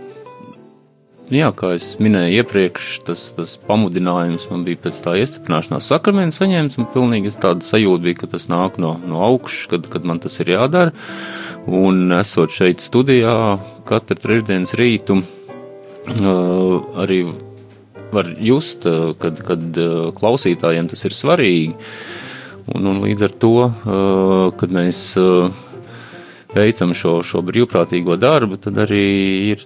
jā, 1.31 1.51
kā 1.55 1.73
es 1.77 1.93
minēju 2.03 2.41
iepriekš, 2.41 2.89
tas, 3.07 3.23
tas 3.37 3.55
pamudinājums 3.67 4.49
man 4.51 4.65
bija 4.67 4.81
pēc 4.83 4.99
tā 5.05 5.15
iestiprināšanās 5.21 5.87
sakramenta 5.93 6.39
saņemts, 6.39 6.79
un 6.81 6.89
pilnīgi 6.93 7.35
tāda 7.39 7.63
sajūta 7.63 8.03
bija, 8.03 8.19
ka 8.23 8.31
tas 8.33 8.49
nāk 8.51 8.79
no, 8.81 8.95
no 9.07 9.23
augšas, 9.27 9.69
kad, 9.71 9.87
kad 9.93 10.07
man 10.09 10.19
tas 10.23 10.39
ir 10.43 10.53
jādara. 10.55 10.91
Un 11.63 12.11
esot 12.17 12.51
šeit 12.51 12.83
studijā 12.83 13.37
katru 13.87 14.19
trešdienas 14.19 14.75
rītu, 14.79 15.21
eh, 16.11 16.75
arī 17.05 17.23
var 18.13 18.27
just, 18.37 18.85
kad, 19.17 19.39
kad 19.41 19.77
klausītājiem 20.19 20.89
tas 20.91 21.01
ir 21.07 21.15
svarīgi. 21.17 21.71
Un, 22.73 22.85
un 22.87 23.01
līdz 23.03 23.25
ar 23.25 23.33
to, 23.43 23.55
uh, 23.65 24.51
kad 24.55 24.71
mēs 24.71 24.99
uh, 25.19 25.49
veicam 26.53 26.93
šo, 26.95 27.17
šo 27.25 27.41
brīvprātīgo 27.45 28.15
darbu, 28.19 28.59
tad 28.61 28.77
arī 28.85 29.03
ir 29.51 29.65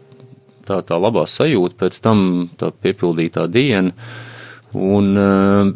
tā, 0.67 0.81
tā 0.85 0.99
labā 1.01 1.25
sajūta 1.29 1.79
pēc 1.79 1.99
tam, 2.03 2.23
tā 2.59 2.71
piepildītā 2.71 3.47
diena. 3.51 3.95
Un 4.77 5.11
uh, 5.17 5.73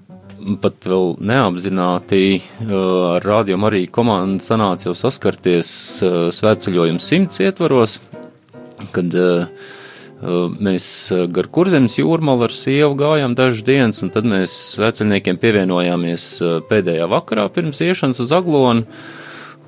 pat 0.61 0.87
vēl 0.89 1.15
neapzināti 1.21 2.23
ar 2.67 3.25
rādījumu 3.25 3.67
arī 3.69 3.83
komanda 3.93 4.41
sanāca 4.43 4.89
jau 4.89 4.95
saskarties 4.97 5.69
svētceļojuma 6.33 7.03
simts 7.03 7.43
ietvaros, 7.45 7.99
kad 8.95 9.13
Mēs 10.21 10.85
gar 11.33 11.47
kurzemes 11.49 11.95
jūrmalu 11.97 12.45
ar 12.45 12.53
sievu 12.53 12.93
gājām 12.99 13.33
dažas 13.33 13.63
dienas, 13.65 14.03
un 14.05 14.11
tad 14.13 14.27
mēs 14.29 14.53
veceļniekiem 14.77 15.39
pievienojāmies 15.41 16.25
pēdējā 16.69 17.07
vakarā 17.09 17.47
pirms 17.49 17.81
iešanas 17.81 18.21
uz 18.21 18.33
Aglonu. 18.37 18.85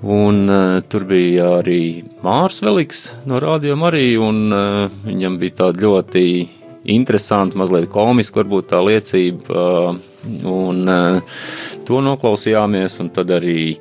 Un 0.03 0.49
uh, 0.49 0.81
tur 0.91 1.05
bija 1.07 1.45
arī 1.61 2.03
Mārs 2.23 2.59
Veliks 2.59 3.05
no 3.23 3.37
Rādio 3.39 3.77
Marija, 3.79 4.19
un 4.19 4.51
uh, 4.51 4.89
viņam 5.05 5.37
bija 5.39 5.61
tāda 5.61 5.85
ļoti 5.85 6.23
interesanta, 6.91 7.55
mazliet 7.55 7.87
komiska, 7.91 8.41
varbūt 8.41 8.67
tā 8.73 8.81
liecība. 8.83 9.47
Uh, 9.47 10.01
un 10.43 10.83
uh, 10.91 11.39
to 11.87 12.01
noklausījāmies, 12.03 12.97
un 12.99 13.13
tad 13.15 13.31
arī 13.31 13.77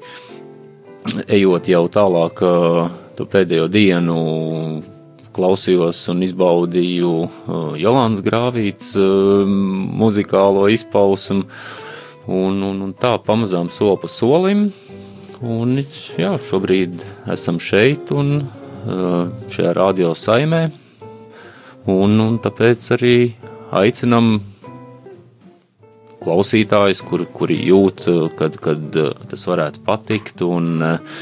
ejot 1.26 1.72
jau 1.74 1.82
tālāk, 1.90 2.44
uh, 2.46 2.86
to 3.18 3.26
pēdējo 3.26 3.66
dienu 3.66 4.16
klausījos 5.34 6.04
un 6.12 6.22
izbaudīju 6.22 7.12
uh, 7.18 7.74
Jolāns 7.82 8.22
Grāvīts 8.22 8.94
uh, 8.94 9.42
muzikālo 9.42 10.68
izpausmu, 10.70 11.48
un, 12.30 12.62
un, 12.62 12.82
un 12.86 12.94
tā 12.94 13.16
pamazām 13.26 13.74
soli 13.74 13.98
pa 13.98 14.10
solim 14.20 14.68
Un, 15.42 15.74
jā, 16.18 16.36
šobrīd 16.38 17.02
esam 17.34 17.56
šeit 17.58 18.12
un 18.14 18.44
šajā 19.50 19.72
radio 19.74 20.12
saimē. 20.14 20.68
Un, 21.90 22.14
un 22.22 22.36
tāpēc 22.38 22.86
arī 22.94 23.16
aicinam 23.74 24.36
klausītājus, 26.22 27.02
kuri, 27.08 27.26
kuri 27.34 27.58
jūt, 27.66 28.06
kad, 28.38 28.60
kad 28.62 29.00
tas 29.32 29.44
varētu 29.50 29.82
patikt, 29.82 30.44
un 30.46 30.78
uh, 30.78 31.18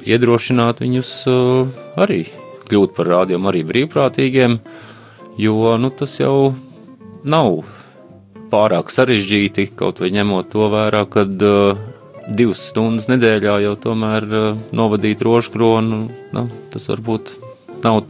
iedrošināt 0.00 0.80
viņus 0.80 1.14
uh, 1.28 1.68
arī 2.00 2.22
kļūt 2.70 2.96
par 2.96 3.12
rādījumu, 3.18 3.52
arī 3.52 3.66
brīvprātīgiem, 3.68 4.56
jo 5.44 5.76
nu, 5.76 5.92
tas 5.92 6.16
jau 6.22 6.54
nav 7.28 7.60
pārāk 8.52 8.88
sarežģīti, 8.92 9.74
kaut 9.76 10.00
vai 10.00 10.14
ņemot 10.16 10.52
to 10.56 10.72
vērā, 10.72 11.04
kad 11.12 11.44
uh, 11.44 11.91
divas 12.28 12.62
stundas 12.70 13.08
nedēļā 13.10 13.56
jau 13.64 13.72
tomēr 13.80 14.28
uh, 14.28 14.60
novadīt 14.74 15.22
rožu 15.24 15.54
kronu, 15.56 16.04
nu, 16.34 16.44
tas 16.72 16.86
varbūt 16.90 17.34
nav, 17.82 18.04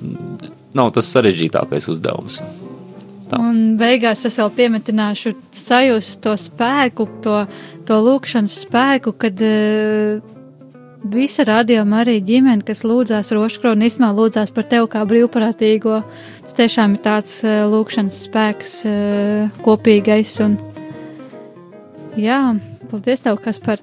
nav 0.76 0.92
tas 0.96 1.08
sarežģītākais 1.14 1.88
uzdevums. 1.92 2.40
Tā. 3.32 3.38
Un 3.40 3.78
beigās 3.80 4.26
es 4.28 4.36
vēl 4.40 4.52
piemetināšu 4.58 5.32
sajust 5.56 6.20
to 6.24 6.34
spēku, 6.36 7.08
to, 7.24 7.38
to 7.88 7.98
lūkšanas 8.04 8.58
spēku, 8.66 9.14
kad 9.16 9.40
uh, 9.46 10.20
visa 11.14 11.46
radījuma 11.48 12.02
arī 12.02 12.18
ģimene, 12.24 12.64
kas 12.66 12.84
lūdzās 12.86 13.32
roškroni, 13.34 13.88
īsumā 13.88 14.12
lūdzās 14.16 14.52
par 14.54 14.68
tevi 14.68 14.90
kā 14.92 15.06
brīvprātīgo. 15.08 16.02
Tas 16.42 16.58
tiešām 16.58 16.98
ir 16.98 17.06
tāds 17.06 17.38
uh, 17.46 17.64
lūkšanas 17.72 18.20
spēks 18.28 18.76
uh, 18.90 19.64
kopīgais 19.64 20.36
un 20.44 20.60
jā. 22.20 22.42
Paldies, 22.92 23.22
tev, 23.24 23.38
Kaspar! 23.40 23.80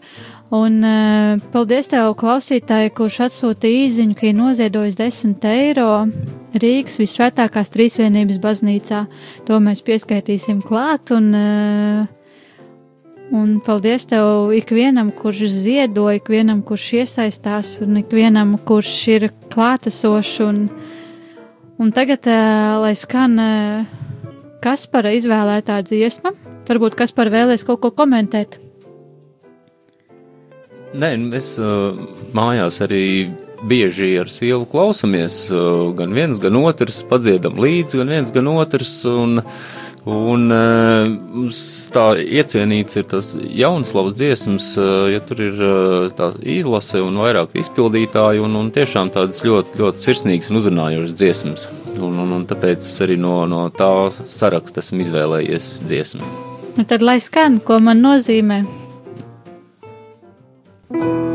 Un 0.53 0.83
uh, 0.85 1.39
paldies 1.49 1.87
tev, 1.89 2.11
klausītāji, 2.17 2.91
kurš 2.93 3.15
atsūtīja 3.25 3.87
īziņu, 3.87 4.13
ka 4.19 4.27
ir 4.29 4.35
noziedojis 4.37 4.99
10 4.99 5.47
eiro 5.49 5.87
Rīgas 6.53 6.99
visvētākās 7.01 7.73
trīsvienības 7.73 8.37
baznīcā. 8.43 8.99
To 9.49 9.57
mēs 9.65 9.81
pieskaitīsim 9.87 10.61
klāt. 10.61 11.09
Un, 11.15 11.31
uh, 11.33 12.05
un 13.33 13.57
paldies 13.65 14.05
tev 14.13 14.53
ikvienam, 14.53 15.09
kurš 15.09 15.41
ziedo, 15.57 16.05
ikvienam, 16.13 16.61
kurš 16.61 16.87
iesaistās, 17.01 17.79
un 17.81 18.03
ikvienam, 18.03 18.59
kurš 18.61 18.93
ir 19.15 19.29
klātesošs. 19.49 20.37
Un, 20.45 20.63
un 21.81 21.97
tagad, 21.97 22.29
uh, 22.29 22.77
lai 22.85 22.93
skan 22.93 23.37
uh, 23.41 23.99
Kaspara 24.61 25.17
izvēlētā 25.17 25.81
dziesma, 25.81 26.37
varbūt 26.69 27.01
Kaspara 27.01 27.39
vēlēs 27.39 27.65
kaut 27.65 27.81
ko 27.81 27.95
komentēt. 28.05 28.61
Nē, 30.89 31.11
mēs 31.21 31.53
uh, 31.61 31.93
mājās 32.33 32.79
arī 32.81 33.03
bieži 33.69 34.15
ar 34.21 34.31
sievu 34.33 34.65
klausamies. 34.69 35.43
Uh, 35.53 35.91
gan 35.97 36.15
viens, 36.17 36.39
gan 36.41 36.57
otrs 36.57 37.03
padziedam 37.09 37.59
līdzi, 37.61 38.01
gan 38.01 38.15
viens, 38.15 38.33
gan 38.33 38.49
otrs. 38.55 38.95
Un, 39.09 39.43
Un 40.09 40.47
mums 40.47 41.59
tā 41.91 42.05
iecienīts 42.23 42.97
ir 42.97 43.07
tas 43.11 43.33
jaunslavas 43.35 44.15
dziesmas, 44.17 44.69
ja 45.11 45.19
tur 45.21 45.41
ir 45.43 45.59
tā 46.17 46.31
izlase 46.39 47.01
un 47.03 47.19
vairāk 47.19 47.57
izpildītāji, 47.59 48.39
un, 48.41 48.55
un 48.57 48.71
tiešām 48.73 49.11
tādas 49.13 49.43
ļoti, 49.45 49.75
ļoti 49.81 50.05
sirsnīgas 50.07 50.49
un 50.49 50.61
uzrunājošas 50.61 51.15
dziesmas. 51.19 51.67
Un, 51.99 52.15
un, 52.15 52.35
un 52.39 52.47
tāpēc 52.47 52.87
es 52.87 52.99
arī 53.03 53.19
no, 53.19 53.43
no 53.51 53.67
tā 53.75 53.91
saraksta 54.09 54.79
esmu 54.79 55.03
izvēlējies 55.03 55.71
dziesmu. 55.83 56.35
Nu 56.79 56.87
tad 56.87 57.03
lai 57.03 57.19
skan, 57.19 57.59
ko 57.59 57.81
man 57.83 57.99
nozīmē 58.05 58.63
un 60.91 61.28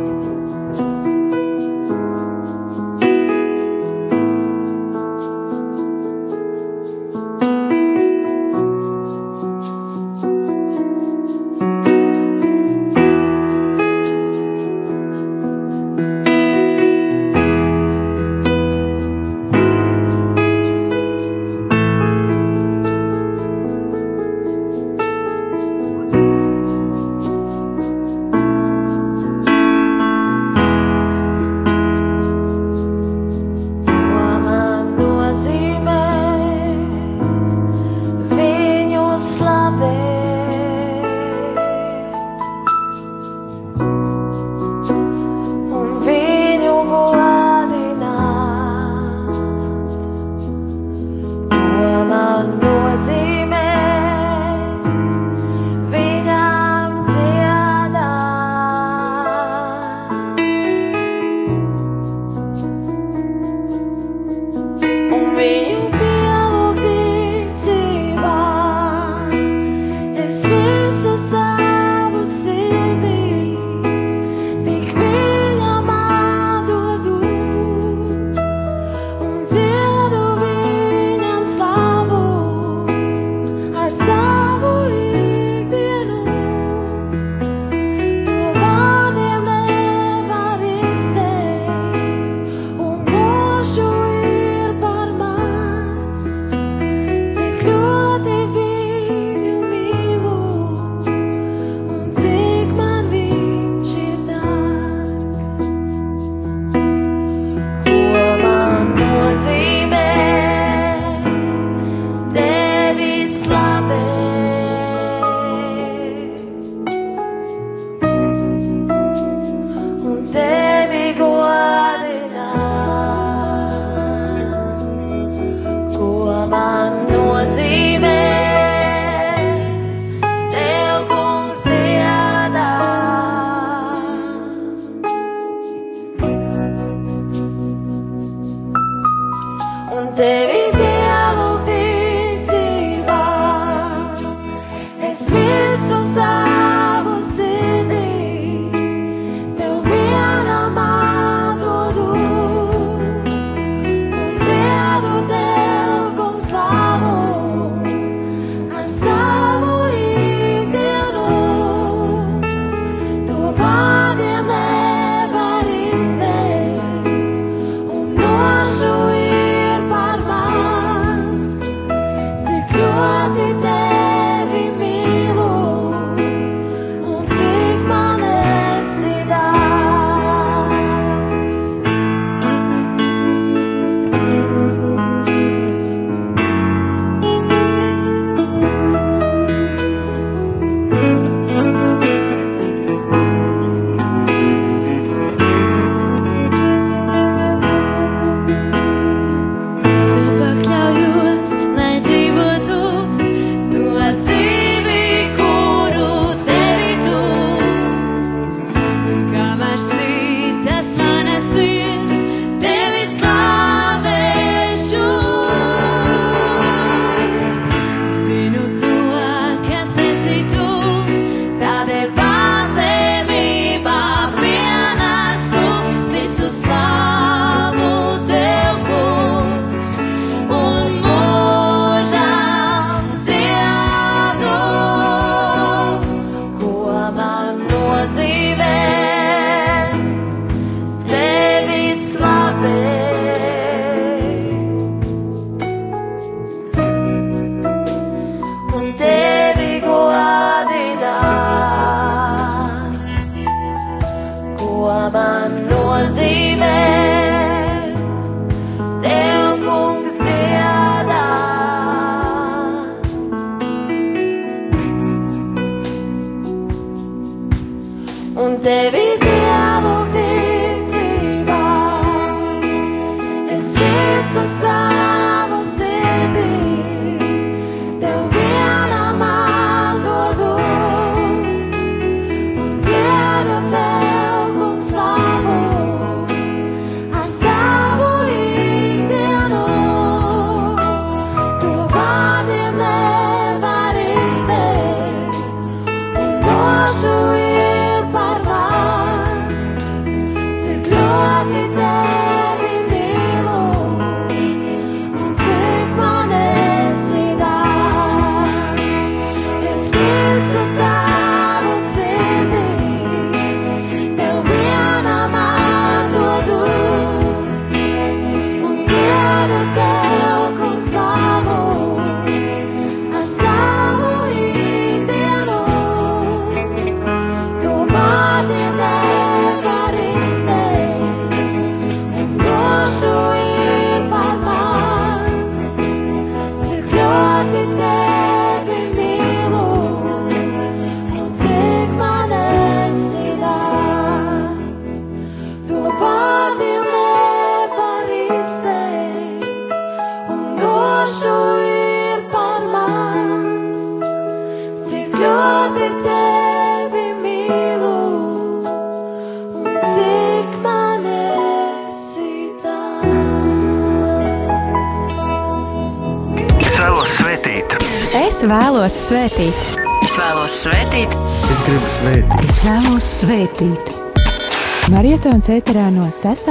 Marietons 375.05 375.51
ēterā 375.53 375.91
no 375.93 376.07
6. 376.09 376.47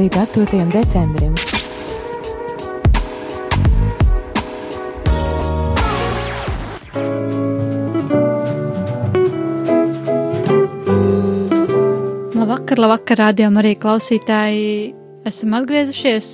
līdz 0.00 0.16
8. 0.16 0.62
decembrim. 0.72 1.34
Labvakar, 12.32 12.80
labvakar, 12.80 13.20
rādījām 13.26 13.60
arī 13.60 13.74
klausītāji. 13.76 14.94
Esam 15.28 15.58
atgriezušies. 15.60 16.32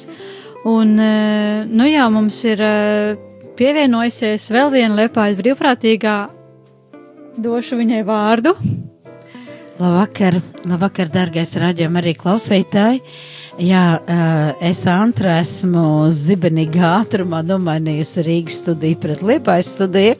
Un, 0.70 0.94
eh, 0.94 1.66
nu 1.66 1.90
jā, 1.90 2.06
mums 2.06 2.38
ir 2.46 2.62
eh, 2.62 3.18
pievienojusies 3.58 4.46
vēl 4.46 4.70
viena 4.78 5.02
liepājas 5.02 5.42
brīvprātīgā. 5.42 6.16
Došu 7.34 7.82
viņai 7.82 8.04
vārdu. 8.06 8.54
Labvakar, 9.74 10.36
labvakar 10.70 11.08
dārgais 11.10 11.56
raģiem 11.58 11.96
arī 11.98 12.12
klausītāji. 12.14 13.00
Jā, 13.58 14.00
eh, 14.06 14.68
es 14.70 14.84
Antra 14.86 15.40
esmu 15.40 16.06
zibenīgā 16.14 16.92
ātrumā 17.00 17.40
nomainījusi 17.42 18.22
Rīgas 18.22 18.60
studiju 18.62 19.00
pret 19.02 19.24
Liepājas 19.26 19.72
studiju. 19.74 20.14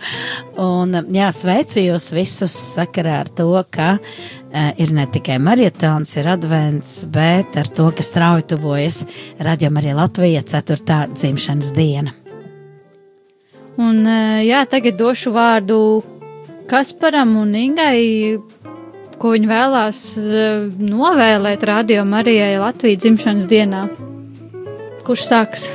Un 0.59 0.99
jā, 1.15 1.29
sveicu 1.31 1.85
jūs 1.85 2.11
visus 2.15 2.55
sakarā 2.75 3.21
ar 3.21 3.31
to, 3.31 3.47
ka 3.71 3.99
uh, 3.99 4.73
ir 4.79 4.91
ne 4.95 5.07
tikai 5.07 5.39
marietons, 5.39 6.17
ir 6.17 6.31
advents, 6.35 7.05
bet 7.11 7.55
ar 7.59 7.71
to, 7.71 7.91
ka 7.95 8.03
strauji 8.03 8.49
tuvojas 8.55 9.05
raģiem 9.39 9.79
arī 9.79 9.95
Latvija 9.95 10.43
4. 10.43 11.15
dzimšanas 11.15 11.71
diena. 11.75 12.15
Un, 13.79 14.07
eh, 14.07 14.43
jā, 14.47 14.67
tagad 14.67 14.99
došu 14.99 15.31
vārdu 15.35 16.03
Kasparam 16.67 17.37
un 17.37 17.55
Ingai, 17.55 18.39
ko 19.21 19.35
viņi 19.35 19.49
vēlās 19.51 20.01
eh, 20.19 20.67
novēlēt 20.81 21.65
Radio 21.69 22.05
Marijai 22.09 22.59
Latvijas 22.61 23.03
dzimšanas 23.05 23.49
dienā. 23.51 23.87
Kurš 25.05 25.27
sāks? 25.29 25.69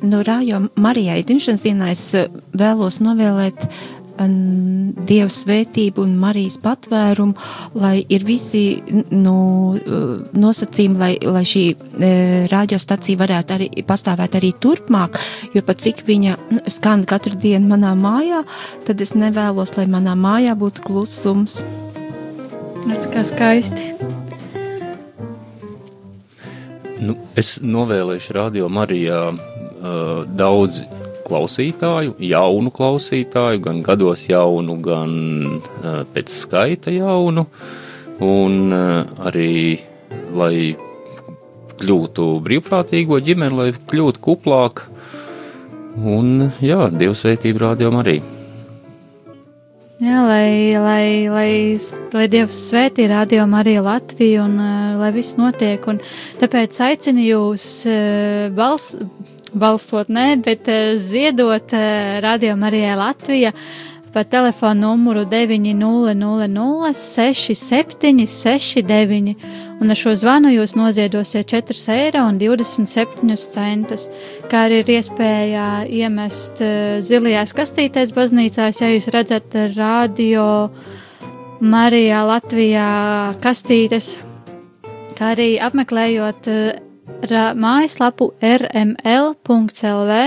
No 0.00 0.22
Rājo 0.24 0.62
Marijai 0.80 1.20
dzimšanas 1.28 1.64
dienā 1.66 1.90
es 1.94 2.04
eh, 2.18 2.30
vēlos 2.56 3.00
novēlēt 3.04 3.66
um, 3.66 3.99
Dieva 4.20 5.30
svētību 5.32 6.02
un 6.04 6.16
Marijas 6.20 6.58
patvērumu, 6.60 7.34
lai 7.80 8.02
ir 8.12 8.24
visi 8.28 8.82
nu, 9.10 9.34
nosacījumi, 10.36 11.00
lai, 11.00 11.12
lai 11.24 11.44
šī 11.48 11.64
e, 11.72 12.10
radiostacija 12.52 13.20
varētu 13.20 13.56
arī 13.56 13.70
pastāvēt 13.88 14.36
arī 14.36 14.52
turpmāk, 14.60 15.16
jo 15.56 15.64
pat 15.64 15.80
cik 15.80 16.04
viņa 16.08 16.36
skan 16.68 17.06
katru 17.08 17.38
dienu 17.40 17.72
manā 17.72 17.94
mājā, 17.96 18.42
tad 18.88 19.00
es 19.00 19.14
nevēlos, 19.16 19.72
lai 19.78 19.88
manā 19.88 20.16
mājā 20.18 20.56
būtu 20.58 20.84
klusums. 20.84 21.62
Redz, 22.84 23.08
kā 23.12 23.24
skaisti. 23.24 23.94
Nu, 27.00 27.16
es 27.40 27.56
novēlēšu 27.64 28.34
Radio 28.36 28.68
Marijā 28.68 29.30
uh, 29.32 30.24
daudz 30.36 30.82
klausītāju, 31.30 32.16
jaunu 32.26 32.72
klausītāju, 32.74 33.62
gan 33.64 33.80
gados 33.86 34.26
jaunu, 34.30 34.76
gan 34.84 35.12
uh, 35.46 36.02
pēc 36.14 36.34
skaita 36.42 36.94
jaunu, 36.94 37.46
un 38.26 38.58
uh, 38.74 39.22
arī, 39.30 39.78
lai 40.36 40.54
kļūtu 41.80 42.26
brīvprātīgo 42.44 43.20
ģimeni, 43.24 43.56
lai 43.62 43.70
kļūtu 43.72 44.24
kuplāk, 44.26 44.84
un 45.96 46.50
jā, 46.64 46.90
Dievsveitība 46.92 47.70
Radio 47.70 47.94
Marija. 47.94 48.36
Jā, 50.00 50.22
lai, 50.24 50.72
lai, 50.80 51.28
lai, 51.28 51.50
lai 52.16 52.26
Dievs 52.32 52.56
svētī 52.70 53.04
radio 53.10 53.42
Mariju 53.44 53.82
Latviju 53.84 54.46
un 54.46 54.54
uh, 54.56 54.94
lai 54.96 55.10
viss 55.12 55.36
notiek. 55.36 55.84
Un 55.92 55.98
tāpēc 56.40 56.78
aicinu 56.86 57.20
jūs 57.20 57.66
uh, 57.84 58.46
bals, 58.56 58.94
balsot, 59.54 60.10
nē, 60.12 60.42
bet 60.44 60.68
uh, 60.70 60.96
ziedot 60.98 61.72
uh, 61.74 62.18
radio 62.22 62.56
Marijai 62.56 62.96
Latvija 62.98 63.52
pa 64.12 64.24
telefonu 64.24 64.80
numuru 64.80 65.24
900 65.24 66.92
67 66.94 68.26
69. 68.26 69.34
Un 69.80 69.90
ar 69.90 69.96
šo 69.96 70.14
zvanu 70.18 70.50
jūs 70.52 70.74
noziedosiet 70.76 71.52
4,27 71.52 73.30
eiro, 73.30 73.96
kā 74.50 74.64
arī 74.66 74.80
ir 74.82 74.90
iespēja 74.98 75.68
iemest 75.86 76.60
uh, 76.64 76.98
zilajās 77.00 77.54
kastītēs 77.56 78.14
baznīcās, 78.16 78.82
ja 78.82 78.90
jūs 78.90 79.08
redzat 79.14 79.54
radio 79.76 80.44
Marijā 81.60 82.24
Latvijā 82.26 82.90
kastītes, 83.40 84.18
kā 85.16 85.34
arī 85.36 85.52
apmeklējot 85.62 86.48
mājaslapu 87.60 88.32
rml.lv 88.40 90.18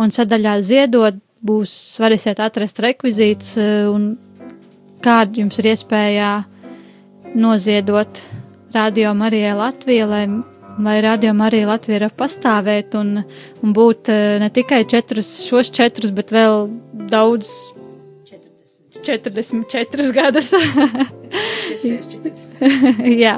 un 0.00 0.14
sadaļā 0.14 0.54
ziedot 0.62 1.14
būs 1.46 1.72
varēsiet 2.02 2.40
atrast 2.42 2.80
rekvizītus 2.82 3.56
uh, 3.60 3.90
un 3.92 4.16
kādu 5.04 5.42
jums 5.42 5.58
ir 5.60 5.70
iespēja 5.72 6.30
noziedot 7.36 8.20
Radio 8.74 9.14
Marijai 9.14 9.54
Latvijai, 9.56 10.08
lai, 10.08 10.24
lai 10.82 11.00
Radio 11.04 11.32
Marija 11.36 11.68
Latvija 11.70 12.00
var 12.06 12.14
pastāvēt 12.18 12.96
un, 12.98 13.22
un 13.62 13.72
būt 13.76 14.10
eh, 14.12 14.36
ne 14.42 14.50
tikai 14.52 14.82
četrus, 14.88 15.30
šos 15.46 15.70
četrus, 15.72 16.12
bet 16.16 16.32
vēl 16.34 16.66
daudz 17.12 17.52
44 19.06 20.10
gadus. 20.16 20.52
Jā. 23.24 23.36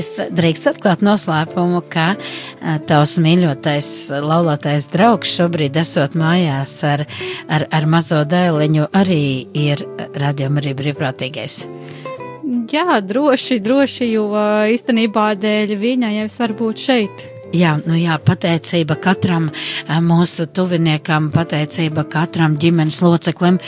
es 0.00 0.10
drīkstu 0.34 0.72
atklāt 0.72 1.04
noslēpumu, 1.04 1.82
ka 1.92 2.12
uh, 2.16 2.78
tavs 2.88 3.16
mīļotais, 3.22 3.90
laulātais 4.24 4.88
draugs 4.92 5.36
šobrīd 5.38 5.78
esot 5.80 6.16
mājās 6.18 6.74
ar, 6.88 7.06
ar, 7.52 7.68
ar 7.70 7.88
mazo 7.90 8.22
dēliņu 8.28 8.90
arī 8.96 9.24
ir 9.56 9.84
radījuma 10.18 10.64
arī 10.64 10.76
brīvprātīgais. 10.82 11.64
Jā, 12.70 13.00
droši, 13.02 13.58
droši, 13.62 14.12
jo 14.14 14.28
īstenībā 14.70 15.32
dēļ 15.42 15.74
viņa 15.80 16.14
jau 16.20 16.30
es 16.30 16.38
varu 16.38 16.58
būt 16.60 16.82
šeit. 16.86 17.28
Jā, 17.50 17.72
nu 17.82 17.96
jā, 17.98 18.14
pateicība 18.22 18.94
katram 19.02 19.48
mūsu 20.06 20.44
tuviniekam, 20.54 21.30
pateicība 21.34 22.04
katram 22.06 22.54
ģimenes 22.60 23.00
loceklim, 23.02 23.58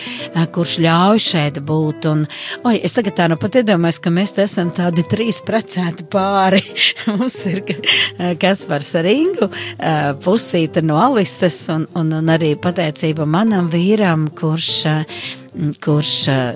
kurš 0.54 0.76
ļauj 0.84 1.22
šeit 1.24 1.58
būt. 1.66 2.06
Un, 2.12 2.22
oi, 2.62 2.76
es 2.78 2.94
tagad 2.94 3.16
tā 3.18 3.26
nu 3.32 3.38
pat 3.42 3.58
iedomājos, 3.58 3.98
ka 4.04 4.14
mēs 4.14 4.36
te 4.36 4.46
esam 4.46 4.70
tādi 4.74 5.02
trīs 5.10 5.42
precēti 5.42 6.06
pāri. 6.14 6.62
Mums 7.10 7.40
ir 7.50 7.64
Kaspars 8.38 8.94
ar 9.02 9.10
Ingu, 9.10 9.50
pusīta 10.22 10.84
no 10.86 11.02
Alises 11.02 11.58
un, 11.74 11.88
un, 11.98 12.14
un 12.22 12.30
arī 12.30 12.54
pateicība 12.62 13.26
manam 13.26 13.66
vīram, 13.72 14.28
kurš 14.38 14.72
kurš, 15.84 16.12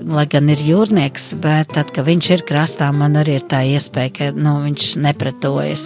lai 0.09 0.25
gan 0.31 0.49
ir 0.53 0.61
jūrnieks, 0.63 1.29
bet 1.43 1.75
tad, 1.77 1.91
kad 1.95 2.07
viņš 2.07 2.29
ir 2.33 2.45
krastā, 2.49 2.89
man 2.97 3.19
arī 3.21 3.37
ir 3.37 3.45
tā 3.49 3.61
iespēja, 3.69 4.13
ka 4.17 4.29
nu, 4.37 4.55
viņš 4.65 4.87
nepretojas, 5.05 5.85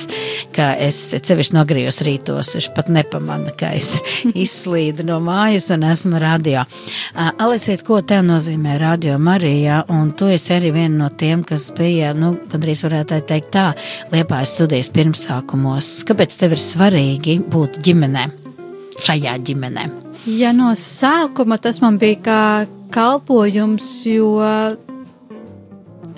ka 0.55 0.71
es 0.79 0.99
cevišķi 1.27 1.57
nogrījos 1.57 2.01
rītos, 2.07 2.55
viņš 2.57 2.71
pat 2.77 2.91
nepamana, 2.95 3.55
ka 3.59 3.73
es 3.77 3.97
izslīdu 4.45 5.07
no 5.09 5.19
mājas 5.25 5.71
un 5.75 5.89
esmu 5.91 6.23
radio. 6.23 6.65
Alisiet, 7.43 7.83
ko 7.87 8.01
tev 8.07 8.23
nozīmē 8.29 8.79
radio 8.81 9.19
Marijā, 9.19 9.83
un 9.91 10.15
tu 10.15 10.31
esi 10.31 10.55
arī 10.57 10.73
viena 10.79 11.05
no 11.05 11.11
tiem, 11.11 11.43
kas 11.47 11.71
bija, 11.77 12.15
nu, 12.15 12.37
gandrīz 12.51 12.85
varētu 12.87 13.23
teikt 13.27 13.53
tā, 13.57 13.71
liepājas 14.15 14.55
studijas 14.55 14.93
pirmsākumos. 14.95 15.93
Kāpēc 16.07 16.39
tev 16.39 16.55
ir 16.55 16.63
svarīgi 16.63 17.41
būt 17.51 17.83
ģimenē, 17.85 18.29
šajā 19.03 19.39
ģimenē? 19.51 19.89
Ja 20.29 20.53
no 20.53 20.75
sākuma 20.77 21.57
tas 21.59 21.81
man 21.81 21.97
bija 21.99 22.19
kā 22.21 22.43
kalpojums, 22.93 23.89
jo 24.09 24.37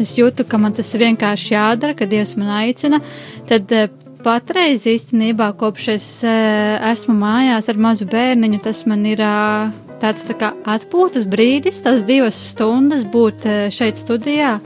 es 0.01 0.14
jūtu, 0.18 0.47
ka 0.49 0.61
man 0.61 0.75
tas 0.77 0.93
vienkārši 0.99 1.55
jādara, 1.55 1.97
ka 1.97 2.09
Dievs 2.09 2.35
man 2.39 2.51
aicina, 2.62 3.01
tad 3.49 3.73
eh, 3.75 3.89
patreiz 4.23 4.87
īstenībā, 4.91 5.53
kopš 5.59 5.89
es 5.97 6.07
eh, 6.27 6.79
esmu 6.93 7.16
mājās 7.18 7.68
ar 7.73 7.81
mazu 7.81 8.09
bērniņu, 8.11 8.62
tas 8.64 8.85
man 8.91 9.05
ir 9.09 9.23
eh, 9.23 9.75
tāds 10.03 10.27
tā 10.29 10.39
kā 10.39 10.53
atpūtas 10.77 11.29
brīdis, 11.31 11.83
tās 11.85 12.03
divas 12.07 12.39
stundas 12.53 13.05
būt 13.07 13.47
šeit 13.75 14.01
studijā, 14.01 14.57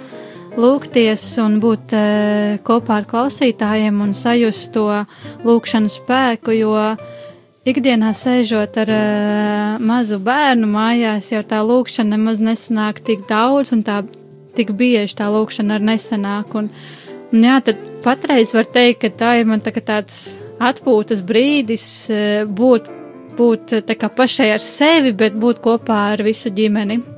lūgties 0.56 1.24
un 1.42 1.58
būt 1.60 1.92
kopā 2.64 3.02
ar 3.02 3.08
klausītājiem 3.10 3.98
un 4.00 4.14
sajust 4.16 4.70
to 4.72 4.86
lūkšanu 5.44 5.92
spēku, 5.92 6.54
jo 6.56 6.72
Ikdienā 7.66 8.12
sēžot 8.14 8.76
ar 8.78 8.90
uh, 8.94 9.78
mazu 9.82 10.20
bērnu 10.22 10.68
mājās, 10.70 11.32
jau 11.32 11.40
tā 11.42 11.64
lūkšana 11.66 12.12
nemaz 12.14 12.38
nesanāk 12.38 13.00
tik 13.08 13.24
daudz, 13.26 13.72
un 13.74 13.82
tā 13.82 14.04
tik 14.54 14.70
bieži 14.78 15.16
tā 15.18 15.26
lūkšana 15.34 15.74
arī 15.74 15.88
nesanāk. 15.88 16.54
Un, 16.60 16.68
un 17.34 17.48
jā, 17.48 17.56
tad 17.66 17.80
patreiz 18.06 18.54
var 18.54 18.70
teikt, 18.70 19.00
ka 19.02 19.10
tā 19.24 19.32
ir 19.40 19.50
man 19.50 19.64
tā 19.64 19.74
tāds 19.80 20.36
atpūtas 20.62 21.24
brīdis 21.26 21.88
uh, 22.14 22.46
būt, 22.46 22.86
būt 23.34 23.80
tā 23.90 23.98
kā 23.98 24.14
pašai 24.14 24.52
ar 24.54 24.62
sevi, 24.62 25.10
bet 25.18 25.34
būt 25.34 25.58
kopā 25.66 25.98
ar 26.14 26.22
visu 26.22 26.54
ģimeni. 26.54 27.15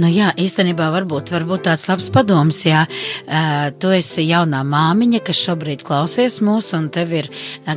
Nu, 0.00 0.10
jā, 0.10 0.30
īstenībā 0.40 0.90
varbūt, 0.94 1.32
varbūt 1.34 1.66
tāds 1.68 1.86
labs 1.90 2.10
padoms, 2.14 2.62
ja 2.66 2.84
uh, 2.86 3.70
tu 3.80 3.92
esi 3.94 4.26
jaunā 4.28 4.62
māmiņa, 4.66 5.22
kas 5.26 5.40
šobrīd 5.46 5.84
klausies 5.86 6.40
mūs, 6.44 6.72
un 6.76 6.88
tev 6.92 7.14
ir 7.16 7.30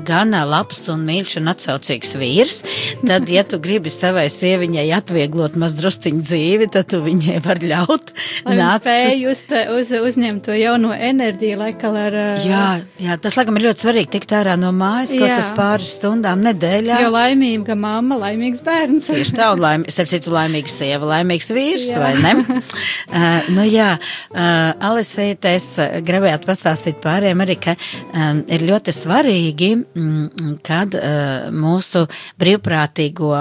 gan 0.08 0.34
labs 0.34 0.86
un 0.92 1.04
mīļš 1.08 1.38
un 1.42 1.52
atsaucīgs 1.54 2.16
vīrs, 2.20 2.60
tad, 3.04 3.30
ja 3.32 3.44
tu 3.48 3.60
gribi 3.64 3.92
savai 3.94 4.26
sieviņai 4.34 4.88
atvieglot 4.98 5.58
mazdrusciņu 5.60 6.24
dzīvi, 6.24 6.70
tad 6.74 6.90
tu 6.94 7.02
viņai 7.06 7.40
var 7.46 7.62
ļaut 7.64 8.14
nākt. 8.48 8.84
Spēj 8.84 9.26
uz, 9.32 9.44
uz, 9.78 9.94
uzņemt 10.10 10.46
to 10.48 10.56
jauno 10.58 10.94
enerģiju, 10.94 11.60
laikam 11.62 11.98
ar. 12.00 12.18
Uh... 12.18 12.48
Jā, 12.48 12.66
jā, 13.02 13.18
tas, 13.22 13.38
laikam, 13.40 13.58
ir 13.60 13.68
ļoti 13.70 13.86
svarīgi 13.86 14.12
tikt 14.18 14.36
ārā 14.38 14.56
no 14.60 14.74
mājas, 14.76 15.14
kaut 15.16 15.34
kas 15.34 15.52
pāris 15.58 15.94
stundām 15.98 16.44
nedēļā. 16.46 17.02
Jo 17.06 17.12
laimīga 17.14 17.78
mamma, 17.80 18.18
laimīgs 18.26 18.64
bērns. 18.66 19.10
Tieši 19.14 19.38
tā, 19.38 19.52
un 19.56 19.64
laim, 19.64 19.86
starp 19.94 20.12
citu 20.12 20.34
laimīga 20.34 20.72
sieva, 20.72 21.10
laimīgs 21.16 21.52
vīrs, 21.56 21.83
jā. 21.92 22.00
vai 22.02 22.14
ne? 22.22 22.34
uh, 22.44 23.50
nu 23.56 23.66
jā, 23.68 23.90
uh, 23.98 24.88
Alisīte, 24.90 25.54
es 25.58 25.68
gribētu 26.06 26.50
pastāstīt 26.50 27.00
pāriem 27.04 27.44
arī, 27.44 27.58
ka 27.62 27.76
um, 27.76 28.44
ir 28.48 28.66
ļoti 28.68 28.94
svarīgi, 28.96 29.72
mm, 29.80 30.54
kad 30.66 30.98
uh, 30.98 31.50
mūsu 31.54 32.06
brīvprātīgo 32.42 33.32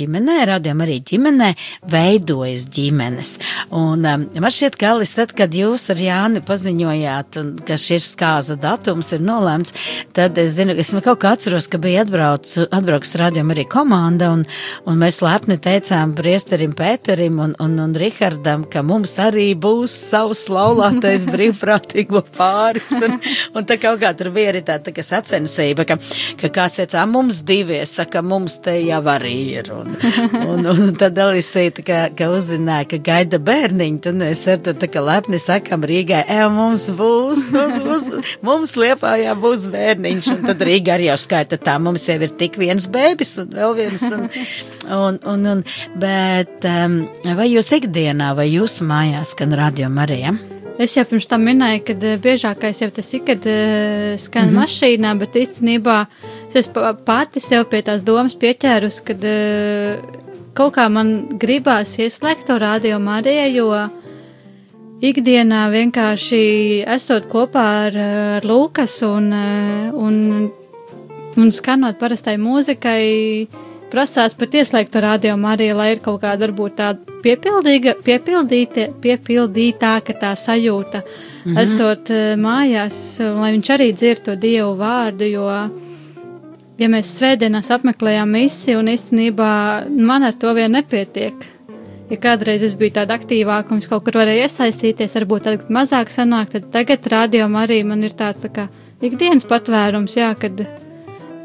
ģimenē, 0.00 0.38
radījum 0.52 0.84
arī 0.86 0.98
ģimenē, 1.12 1.52
veidojas 1.92 2.66
ģimenes. 2.72 3.34
Un 3.70 4.06
um, 4.06 4.26
man 4.32 4.54
šķiet, 4.54 4.78
ka 4.80 4.92
Alis, 4.92 5.14
tad, 5.16 5.34
kad 5.36 5.54
jūs 5.56 5.88
ar 5.92 6.00
Jāni 6.02 6.42
paziņojāt, 6.44 7.40
un, 7.40 7.54
ka 7.66 7.78
šis 7.80 8.12
skāza 8.14 8.58
datums 8.60 9.12
ir 9.16 9.22
nolēmts, 9.24 9.74
tad 10.16 10.38
es 10.40 10.56
zinu, 10.56 10.76
es 10.78 10.92
kaut 11.04 11.20
kā 11.22 11.34
atceros, 11.36 11.68
ka 11.70 11.80
bija 11.82 12.04
atbrauc, 12.06 12.48
atbrauks 12.68 13.16
radījum 13.20 13.52
arī 13.54 13.66
komanda, 13.70 14.32
un, 14.36 14.44
un 14.88 15.00
mēs 15.00 15.22
lepni 15.24 15.58
teicām 15.62 16.14
priesterim 16.18 16.74
Pēterim 16.76 17.40
un, 17.42 17.54
un, 17.62 17.78
un 17.82 17.94
Rihardam, 17.98 18.64
ka 18.70 18.82
mums 18.86 19.14
arī 19.22 19.52
būs 19.58 19.94
savs 20.10 20.46
laulātais 20.52 21.26
brīvprātīgo 21.32 22.22
pāris. 22.36 22.90
Un, 22.96 23.18
un 23.56 23.68
tā 23.68 23.78
kaut 23.82 24.00
kā 24.02 24.12
tur 24.18 24.32
bija 24.34 24.52
arī 24.52 24.62
tā, 24.66 24.78
tā 24.82 24.94
kā 24.94 25.04
sacensība, 25.06 25.86
ka, 25.88 25.98
ka 26.40 26.50
kāds 26.54 26.78
teica, 26.80 27.04
mums 27.10 27.42
divi, 27.46 27.78
es 27.82 27.96
saku, 27.98 28.22
mums 28.26 28.58
te 28.64 28.76
jau 28.80 29.02
arī 29.12 29.34
ir. 29.58 29.72
Un, 29.74 29.92
un, 30.42 30.68
un 30.72 30.94
tad 30.98 31.18
Alisīta, 31.22 31.84
ka, 31.86 32.00
ka 32.16 32.30
uzzināja, 32.34 32.88
ka 32.94 33.00
gaida 33.10 33.40
bērniņu, 33.42 34.02
tad 34.06 34.18
mēs 34.20 34.44
ar 34.50 34.62
to 34.64 34.74
tā 34.78 34.88
kā 34.92 35.02
lepni 35.04 35.40
sakam 35.42 35.84
Rīgai, 35.86 36.22
e, 36.30 36.40
mums 36.52 36.88
būs, 36.98 37.50
mums, 37.56 37.78
mums, 37.86 38.34
mums 38.44 38.76
liepājā 38.80 39.34
būs 39.42 39.68
bērniņš. 39.72 40.30
Un 40.36 40.46
tad 40.48 40.64
Rīga 40.66 40.96
arī 40.96 41.10
jau 41.10 41.18
skaita 41.20 41.58
tā, 41.60 41.78
mums 41.82 42.06
jau 42.08 42.18
ir 42.22 42.34
tik 42.38 42.58
viens 42.60 42.88
bēbis 42.92 43.36
un 43.42 43.52
vēl 43.56 43.76
viens. 43.78 44.06
Un, 44.12 44.28
un, 44.92 45.18
un, 45.32 45.46
un, 45.54 45.64
bet 46.02 46.66
um, 46.68 46.98
vai 47.38 47.48
jūs 47.50 47.71
ikdienā 47.76 48.32
vai 48.36 48.48
jūsu 48.52 48.86
mājās, 48.88 49.34
gan 49.38 49.54
radio 49.58 49.88
Marija? 49.92 50.34
Es 50.80 50.94
jau 50.96 51.04
pirms 51.04 51.28
tam 51.28 51.44
minēju, 51.44 51.82
ka 51.86 51.94
eh, 51.94 52.16
biežākais 52.22 52.80
jau 52.80 52.88
tas 52.96 53.10
ir, 53.12 53.22
kad 53.26 53.44
uh, 53.46 54.14
skan 54.18 54.48
mm 54.48 54.54
-hmm. 54.54 54.60
mašīnā, 54.60 55.18
bet 55.18 55.36
īstenībā 55.36 56.06
es 56.54 56.68
pa- 56.68 56.94
pati 56.94 57.40
sev 57.40 57.64
pie 57.68 57.82
tās 57.82 58.02
domas 58.02 58.34
pieķērus, 58.34 59.00
kad 59.04 59.24
uh, 59.24 60.00
kaut 60.54 60.74
kā 60.76 60.88
man 60.88 61.28
gribās 61.38 61.98
ieslēgt 61.98 62.46
to 62.46 62.58
radio 62.58 62.98
Mariju, 62.98 63.52
jo 63.54 63.88
ikdienā 65.00 65.70
vienkārši 65.70 66.84
esot 66.86 67.28
kopā 67.28 67.66
ar, 67.86 67.98
ar 68.36 68.42
Lūkas 68.42 69.02
un, 69.06 69.32
uh, 69.32 69.94
un, 69.94 70.50
un 71.36 71.50
skanot 71.50 71.98
parastai 71.98 72.36
mūzikai, 72.38 73.48
prasās 73.92 74.34
pat 74.38 74.54
ieslēgt 74.56 74.96
radio 75.04 75.36
Mariju, 75.40 75.76
lai 75.76 75.92
ir 75.94 76.02
kaut 76.04 76.22
kāda 76.22 76.46
varbūt 76.46 76.76
tāda 76.80 77.16
piepildīga, 77.22 77.94
piepildīta, 78.04 78.88
piepildītāka 79.04 80.16
tā 80.20 80.32
sajūta, 80.38 81.02
mm 81.02 81.52
-hmm. 81.52 81.62
esot 81.62 82.10
uh, 82.10 82.34
mājās, 82.40 82.98
lai 83.20 83.52
viņš 83.56 83.72
arī 83.76 83.92
dzird 83.92 84.24
to 84.26 84.36
Dievu 84.36 84.74
vārdu, 84.80 85.28
jo, 85.30 85.48
ja 86.78 86.88
mēs 86.88 87.16
svētdienās 87.18 87.70
apmeklējām 87.70 88.36
misiju, 88.38 88.78
un 88.78 88.92
īstenībā 88.96 89.50
man 89.88 90.22
ar 90.22 90.34
to 90.34 90.54
vien 90.54 90.72
nepietiek. 90.72 91.34
Ja 92.10 92.16
kādreiz 92.16 92.62
es 92.62 92.74
biju 92.76 92.92
tāda 92.92 93.16
aktīvāka 93.16 93.72
un 93.72 93.78
es 93.78 93.88
kaut 93.88 94.04
kur 94.04 94.18
varēju 94.20 94.44
iesaistīties, 94.44 95.14
varbūt 95.16 95.42
tagad 95.42 95.70
mazāk 95.72 96.10
sanāk, 96.12 96.50
tad 96.52 96.68
tagad 96.72 97.06
rādījumā 97.08 97.62
arī 97.64 97.84
man 97.84 98.02
ir 98.04 98.12
tāds 98.12 98.44
tā 98.44 98.50
kā 98.52 98.68
ikdienas 99.00 99.46
patvērums, 99.48 100.16
jā, 100.16 100.34
kad, 100.38 100.60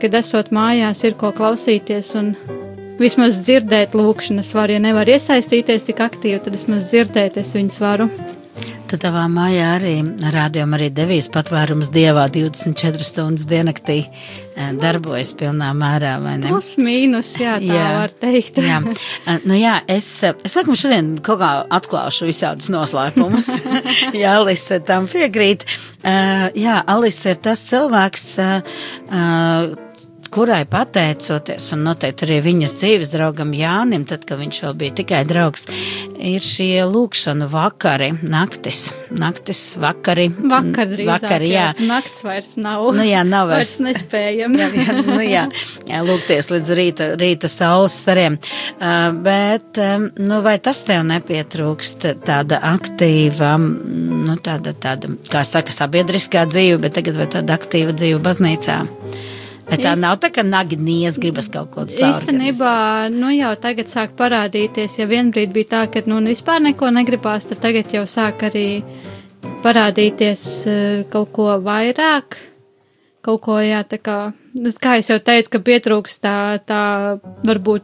kad 0.01 0.17
esot 0.19 0.53
mājās 0.55 1.03
ir 1.07 1.17
ko 1.19 1.31
klausīties 1.35 2.13
un 2.19 2.33
vismaz 3.01 3.41
dzirdēt 3.45 3.95
lūkšanas 3.97 4.53
varu. 4.57 4.77
Ja 4.77 4.85
nevar 4.87 5.09
iesaistīties 5.09 5.89
tik 5.89 6.01
aktīvi, 6.05 6.41
tad 6.43 6.57
vismaz 6.57 6.89
dzirdēt 6.91 7.39
es 7.41 7.53
viņas 7.57 7.83
varu. 7.83 8.09
Tad 8.87 9.01
tavā 9.03 9.25
mājā 9.27 9.65
arī 9.75 9.95
rādījām 10.31 10.71
arī 10.77 10.87
devīs 10.95 11.25
patvērums 11.31 11.89
dievā 11.91 12.23
24 12.31 13.03
stundas 13.03 13.43
diennaktī 13.49 13.97
eh, 14.05 14.69
darbojas 14.79 15.33
pilnā 15.35 15.73
mērā, 15.75 16.13
vai 16.23 16.37
ne? 16.39 16.47
Plus 16.47 16.69
mīnus, 16.79 17.33
jā, 17.41 17.57
tā 17.59 17.67
jā. 17.67 17.87
var 17.97 18.13
teikt. 18.15 18.61
jā, 18.63 18.79
Eh, 19.27 19.41
nu 19.43 19.57
jā, 19.59 19.73
es, 19.91 20.07
eh, 20.23 20.37
es 20.47 20.55
laikam 20.55 20.77
šodien 20.79 21.09
kaut 21.25 21.41
kā 21.41 21.49
atklāšu 21.77 22.29
visādus 22.29 22.71
noslēpumus. 22.71 23.49
jā, 24.21 24.37
Alise 24.37 24.79
tam 24.87 25.09
piekrīt. 25.11 25.67
Uh, 25.99 26.47
jā, 26.55 26.79
Alise 26.87 27.35
ir 27.35 27.41
tas 27.43 27.65
cilvēks, 27.67 28.27
uh, 28.39 28.79
uh, 29.11 29.86
kurai 30.31 30.63
pateicoties, 30.69 31.71
un 31.75 31.85
noteikti 31.87 32.25
arī 32.27 32.37
viņas 32.45 32.73
dzīves 32.79 33.11
draugam 33.13 33.53
Jānim, 33.55 34.05
tad, 34.07 34.25
kad 34.27 34.39
viņš 34.41 34.59
vēl 34.65 34.75
bija 34.81 34.95
tikai 34.99 35.21
draugs, 35.27 35.67
ir 36.17 36.45
šie 36.45 36.83
lūkšanu 36.89 37.47
vakari, 37.51 38.09
naktis, 38.23 38.87
naktis 39.13 39.61
vakari. 39.81 40.27
Vakar 40.31 40.89
drīzāk, 40.91 41.09
vakari, 41.11 41.51
jā. 41.53 41.67
Nakts 41.87 42.25
vairs 42.25 42.51
nav. 42.61 42.87
Nu 42.97 43.05
jā, 43.07 43.23
nav 43.27 43.51
vairs. 43.51 43.77
Vairs 43.77 43.85
nespējam. 43.87 44.57
jā, 44.61 44.69
jā, 44.75 44.97
nu 45.07 45.19
jā, 45.23 45.45
jā, 45.89 46.01
lūgties 46.07 46.51
līdz 46.53 46.73
rīta, 46.81 47.09
rīta 47.19 47.51
saules 47.51 47.97
stariem. 48.03 48.39
Uh, 48.77 49.09
bet, 49.25 49.79
um, 49.83 50.09
nu, 50.19 50.41
vai 50.45 50.57
tas 50.63 50.83
tev 50.87 51.05
nepietrūkst 51.09 52.09
tāda 52.27 52.61
aktīva, 52.73 53.55
nu, 53.61 54.37
tāda, 54.43 54.75
tāda, 54.75 55.13
kā 55.31 55.45
saka, 55.47 55.75
sabiedriskā 55.75 56.47
dzīve, 56.49 56.81
bet 56.85 56.97
tagad 56.99 57.19
vai 57.21 57.31
tāda 57.37 57.57
aktīva 57.57 57.95
dzīve 57.97 58.21
baznīcā? 58.25 58.83
Vai 59.67 59.77
tā 59.77 59.91
Es- 59.93 59.99
nav 59.99 60.17
tā, 60.23 60.31
ka 60.31 60.43
nagnies 60.47 61.17
gribas 61.19 61.49
kaut 61.51 61.71
ko 61.71 61.83
tādu? 61.85 62.07
Īstenībā, 62.07 62.73
nu 63.11 63.31
jau 63.35 63.53
tagad 63.59 63.89
sāk 63.91 64.15
parādīties, 64.15 64.97
ja 64.99 65.07
vienbrīd 65.09 65.51
bija 65.51 65.71
tā, 65.73 65.81
ka 65.91 66.01
nu 66.07 66.21
vispār 66.23 66.61
neko 66.63 66.87
negribās, 66.95 67.49
tad 67.49 67.59
tagad 67.59 67.91
jau 67.91 68.05
sāk 68.07 68.47
arī 68.47 68.83
parādīties 69.63 70.43
eh, 70.67 71.03
kaut 71.11 71.33
ko 71.35 71.49
vairāk, 71.63 72.37
kaut 73.21 73.41
ko, 73.43 73.59
jā, 73.59 73.83
tā 73.83 73.99
kā, 73.99 74.17
kā 74.79 74.97
es 75.01 75.11
jau 75.11 75.19
teicu, 75.19 75.49
ka 75.57 75.59
pietrūks 75.59 76.19
tā, 76.23 76.37
tā 76.63 76.81
varbūt 77.47 77.83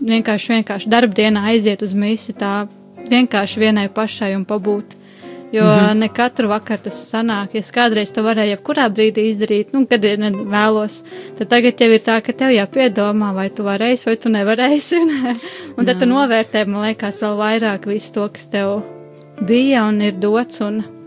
vienkārši, 0.00 0.54
vienkārši 0.58 0.92
darbdienā 0.92 1.44
aiziet 1.52 1.82
uz 1.84 1.92
misi, 1.92 2.32
tā 2.32 2.68
vienkārši 3.08 3.60
vienai 3.66 3.88
pašai 3.92 4.34
un 4.38 4.46
pabūt. 4.48 4.97
Jo 5.52 5.64
mm 5.64 5.70
-hmm. 5.70 5.94
ne 5.94 6.08
katru 6.08 6.48
vakaru 6.48 6.82
tas 6.82 7.12
sanāk. 7.12 7.48
Ja 7.52 7.60
es 7.60 7.72
kādreiz 7.72 8.12
to 8.12 8.22
varēju 8.22 8.56
jebkurā 8.56 8.88
brīdī 8.88 9.24
izdarīt, 9.30 9.72
nu, 9.72 9.86
kad 9.86 10.04
ir 10.04 10.18
vēlos, 10.54 11.02
tad 11.38 11.48
tagad 11.48 11.80
jau 11.80 11.90
ir 11.90 12.00
tā, 12.00 12.20
ka 12.22 12.32
tev 12.32 12.50
jāpiedomā, 12.50 13.34
vai 13.34 13.48
tu 13.50 13.62
varēsi, 13.62 14.06
vai 14.06 14.16
tu 14.16 14.28
nevarēsi. 14.28 14.96
un 15.76 15.86
tad 15.86 15.98
tu 15.98 16.06
novērtē, 16.06 16.66
man 16.66 16.82
liekas, 16.82 17.22
vēl 17.22 17.36
vairāk 17.36 17.86
visu 17.86 18.12
to, 18.12 18.28
kas 18.28 18.46
tev 18.46 18.82
bija 19.40 19.84
un 19.88 20.00
ir 20.00 20.12
dots. 20.12 20.60
Un, 20.60 20.97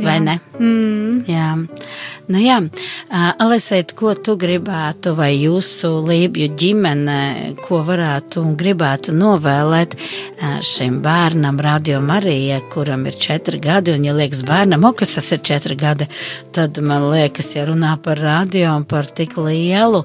Vai 0.00 0.20
ne? 0.24 0.38
Mm. 0.58 1.00
Jā, 1.28 1.50
nu 2.30 2.40
jā, 2.40 2.56
Alisēt, 3.10 3.92
ko 3.98 4.12
tu 4.16 4.36
gribētu, 4.40 5.12
vai 5.18 5.32
jūsu 5.34 5.90
lībju 6.06 6.48
ģimene, 6.58 7.18
ko 7.60 7.82
varētu 7.86 8.40
un 8.44 8.54
gribētu 8.58 9.12
novēlēt 9.16 9.96
šim 10.64 11.00
bērnam, 11.04 11.60
Radio 11.60 12.00
Marija, 12.04 12.60
kuram 12.72 13.04
ir 13.10 13.18
četri 13.20 13.60
gadi, 13.60 13.94
un, 13.96 14.06
ja 14.06 14.14
liekas 14.16 14.44
bērnam, 14.48 14.86
o, 14.88 14.94
kas 14.96 15.12
tas 15.18 15.28
ir 15.36 15.42
četri 15.44 15.76
gadi, 15.80 16.08
tad 16.56 16.80
man 16.84 17.10
liekas, 17.12 17.52
ja 17.58 17.66
runā 17.68 17.96
par 18.02 18.22
radio 18.22 18.72
un 18.78 18.86
par 18.88 19.10
tik 19.10 19.36
lielu 19.40 20.04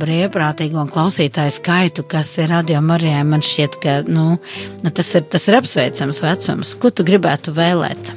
brīvprātīgo 0.00 0.80
un 0.86 0.90
klausītāju 0.92 1.58
skaitu, 1.58 2.06
kas 2.08 2.32
ir 2.40 2.50
Radio 2.54 2.80
Marijai, 2.84 3.26
man 3.28 3.44
šķiet, 3.44 3.78
ka, 3.82 4.00
nu, 4.08 4.40
nu 4.80 4.96
tas, 4.96 5.14
ir, 5.18 5.28
tas 5.30 5.46
ir 5.50 5.60
apsveicams 5.60 6.24
vecums. 6.24 6.74
Ko 6.80 6.94
tu 6.94 7.06
gribētu 7.06 7.54
vēlēt? 7.56 8.14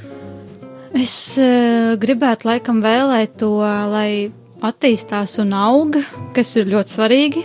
Es 0.93 1.15
uh, 1.41 1.95
gribētu 1.97 2.47
laikam 2.47 2.81
vēlēt 2.83 3.39
to, 3.41 3.55
lai 3.89 4.29
attīstās 4.63 5.39
un 5.41 5.53
auga, 5.57 6.03
kas 6.35 6.53
ir 6.59 6.69
ļoti 6.69 6.97
svarīgi. 6.97 7.43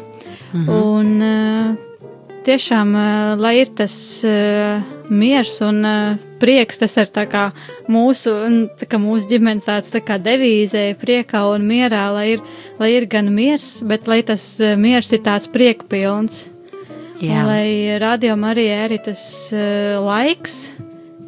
Mm 0.53 0.64
-hmm. 0.64 0.68
Un 0.68 1.22
uh, 1.22 1.76
tiešām, 2.44 2.94
uh, 2.94 3.40
lai 3.40 3.59
ir 3.61 3.68
tas 3.76 4.24
uh, 4.24 4.82
miers 5.11 5.61
un 5.61 5.84
uh, 5.84 6.16
prieks, 6.40 6.78
tas 6.78 6.96
ir 6.96 7.11
tā 7.12 7.26
kā 7.26 7.51
mūsu, 7.88 8.32
tā 8.78 8.86
kā 8.86 9.01
mūsu 9.01 9.28
ģimenes 9.28 9.64
tāds 9.64 9.90
tā 9.92 10.01
kā 10.01 10.18
devīzē, 10.18 10.94
priekā 11.01 11.42
un 11.55 11.66
mierā, 11.68 12.12
lai 12.14 12.28
ir, 12.32 12.40
lai 12.78 12.92
ir 12.92 13.07
gan 13.07 13.32
miers, 13.34 13.82
bet 13.82 14.07
lai 14.09 14.22
tas 14.22 14.61
uh, 14.61 14.76
miers 14.76 15.12
ir 15.12 15.18
tāds 15.18 15.49
priekpilns. 15.49 16.46
Jā. 17.20 17.42
Lai 17.46 17.99
rādījumā 17.99 18.53
arī 18.55 18.68
ir 18.70 18.99
tas 19.03 19.53
uh, 19.53 19.99
laiks, 20.05 20.74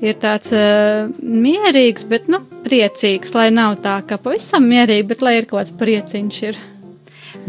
ir 0.04 0.18
tāds 0.20 0.52
uh, 0.56 1.08
mierīgs, 1.20 2.06
bet 2.10 2.28
nu, 2.32 2.42
priecīgs, 2.64 3.34
lai 3.36 3.48
nav 3.54 3.80
tā, 3.84 4.00
ka 4.06 4.20
pavisam 4.20 4.66
mierīgi, 4.68 5.08
bet 5.12 5.24
lai 5.24 5.38
ir 5.40 5.48
kaut 5.50 5.62
kāds 5.62 5.76
prieciņš. 5.80 6.42
Ir. 6.50 6.60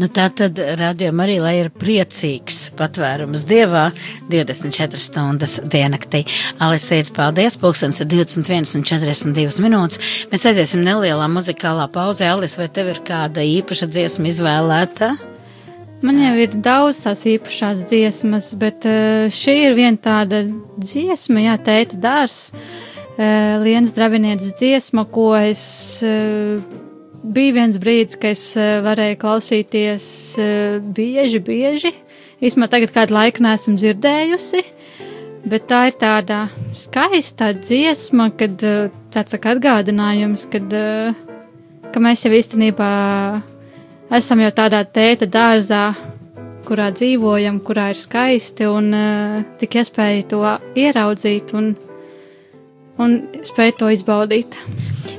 Nu, 0.00 0.08
tā 0.08 0.28
tad 0.32 0.56
rādījuma 0.78 1.26
arī, 1.26 1.36
ir 1.58 1.68
priecīgs 1.76 2.70
patvērums 2.78 3.44
dievā 3.48 3.88
24 4.32 5.00
stundas 5.00 5.58
diennaktī. 5.68 6.22
Alisīt, 6.62 7.12
paldies, 7.16 7.58
pulkstens 7.60 8.00
ir 8.00 8.08
21 8.12 8.76
un 8.78 8.86
42 8.88 9.64
minūtes. 9.64 10.14
Mēs 10.32 10.46
aiziesim 10.48 10.84
nelielā 10.86 11.28
muzikālā 11.32 11.90
pauzē. 11.92 12.30
Alis, 12.32 12.56
vai 12.60 12.70
tev 12.72 12.94
ir 12.94 13.02
kāda 13.06 13.44
īpaša 13.44 13.90
dziesma 13.92 14.32
izvēlēta? 14.32 15.12
Man 16.02 16.16
jau 16.18 16.32
ir 16.34 16.54
daudz 16.58 17.04
tās 17.04 17.20
īpašās 17.30 17.84
dziesmas, 17.86 18.48
bet 18.58 18.82
uh, 18.90 19.28
šī 19.30 19.52
ir 19.68 19.76
viena 19.78 20.00
tāda 20.02 20.40
dziesma, 20.82 21.44
jā, 21.44 21.52
tēta 21.62 22.00
dārs, 22.02 22.38
uh, 22.50 23.62
Lienas 23.62 23.94
Dravinietes 23.94 24.50
dziesma, 24.58 25.04
ko 25.14 25.28
es 25.38 25.62
uh, 26.02 26.58
bija 27.22 27.54
viens 27.60 27.78
brīdis, 27.78 28.18
ka 28.18 28.32
es 28.34 28.42
varēju 28.58 29.20
klausīties 29.22 30.08
bieži, 30.96 31.38
bieži. 31.46 31.94
Īsumā 32.42 32.66
tagad 32.66 32.90
kādu 32.96 33.14
laiku 33.14 33.46
neesmu 33.46 33.76
dzirdējusi, 33.78 34.64
bet 35.46 35.70
tā 35.70 35.84
ir 35.92 36.00
tāda 36.02 36.40
skaista 36.74 37.52
dziesma, 37.54 38.32
kad 38.34 38.58
tāds 39.14 39.38
atgādinājums, 39.38 40.48
kad, 40.50 40.66
ka 41.94 42.02
mēs 42.02 42.26
jau 42.26 42.34
īstenībā 42.34 42.90
esam 44.12 44.42
jau 44.44 44.50
tādā 44.52 44.82
tēta 44.84 45.28
dārzā, 45.30 45.84
kurā 46.66 46.90
dzīvojam, 46.94 47.60
kurā 47.64 47.88
ir 47.92 48.00
skaisti 48.00 48.68
un 48.68 48.92
uh, 48.96 49.38
tik 49.60 49.78
iespēja 49.80 50.26
to 50.30 50.42
ieraudzīt 50.78 51.54
un, 51.58 51.72
un 53.02 53.18
spēt 53.46 53.80
to 53.82 53.90
izbaudīt. 53.92 54.58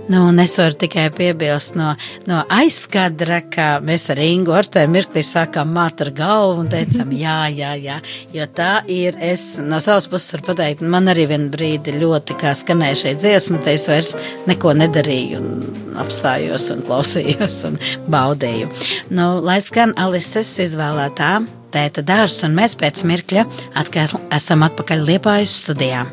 Nu, 0.08 0.26
un 0.28 0.40
es 0.44 0.58
varu 0.60 0.76
tikai 0.76 1.06
piebilst 1.16 1.78
no, 1.80 1.94
no 2.28 2.42
aizskadra, 2.52 3.40
ka 3.52 3.68
mēs 3.84 4.10
ar 4.12 4.20
Ingu 4.20 4.52
Ortē 4.56 4.84
mirklī 4.92 5.24
sākām 5.24 5.72
māt 5.76 6.04
ar 6.04 6.12
galvu 6.16 6.66
un 6.66 6.72
teicām, 6.72 7.14
jā, 7.24 7.38
jā, 7.56 7.72
jā, 7.80 8.00
jo 8.36 8.48
tā 8.56 8.72
ir, 8.92 9.16
es 9.24 9.46
no 9.64 9.80
savas 9.84 10.10
puses 10.12 10.36
varu 10.36 10.50
pateikt, 10.52 10.84
man 10.84 11.08
arī 11.12 11.28
vien 11.32 11.48
brīdi 11.54 11.96
ļoti 12.02 12.36
kā 12.42 12.52
skanēja 12.58 13.00
šeit 13.06 13.24
dziesma, 13.24 13.62
te 13.64 13.78
es 13.78 13.88
vairs 13.92 14.14
neko 14.50 14.76
nedarīju 14.82 15.40
un 15.40 15.98
apstājos 16.04 16.68
un 16.76 16.84
klausījos 16.84 17.62
un 17.70 17.80
baudīju. 18.12 18.72
Nu, 19.16 19.38
lai 19.46 19.62
skan 19.64 19.96
Alises 20.04 20.52
izvēlētā 20.68 21.38
tēta 21.74 22.04
dārs, 22.06 22.42
un 22.46 22.60
mēs 22.60 22.76
pēc 22.80 23.06
mirkļa 23.08 23.48
atkal 23.80 24.20
esam 24.36 24.68
atpakaļ 24.68 25.08
Liepājas 25.14 25.62
studijā. 25.64 26.04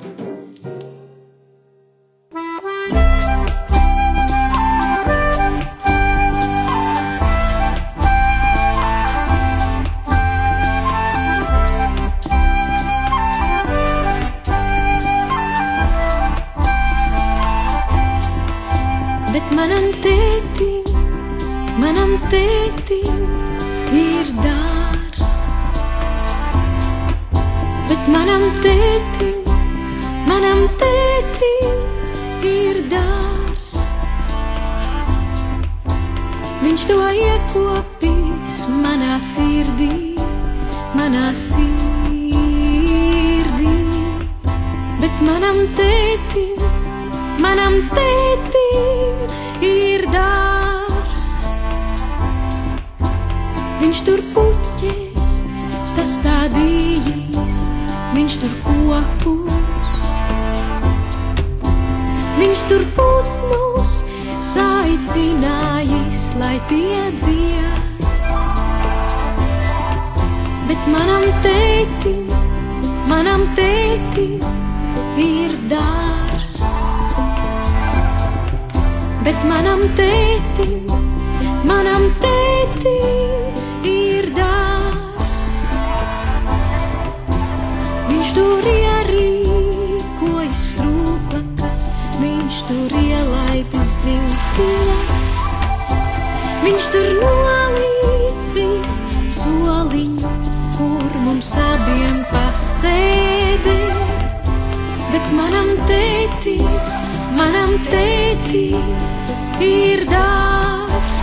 Tētim 108.51 109.63
ir 109.63 110.05
dārs. 110.11 111.21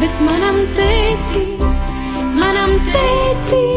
Bet 0.00 0.20
manam 0.28 0.60
tētim, 0.78 1.64
manam 2.38 2.76
tētim 2.92 3.73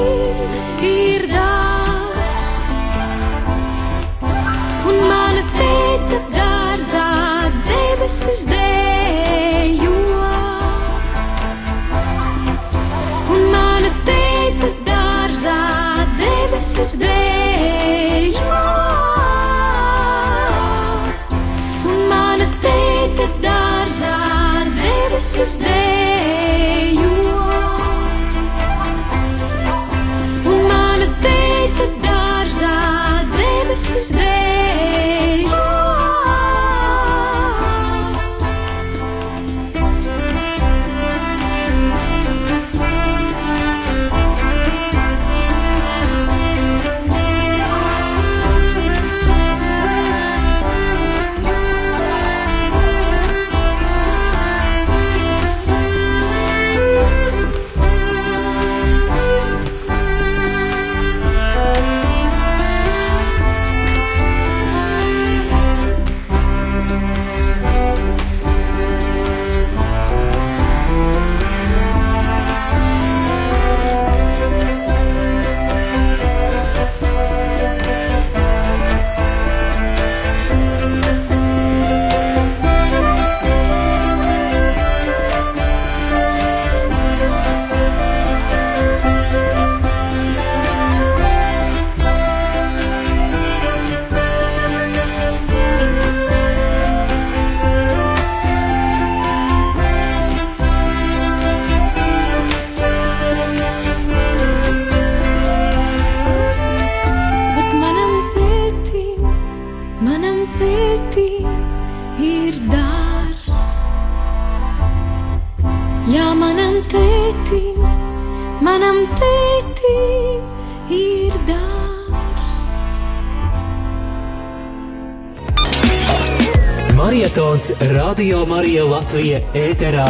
Marietons 127.68 127.94
Radio 127.94 128.46
Marija 128.46 128.84
Latvija 128.86 129.40
ēterā. 129.54 130.06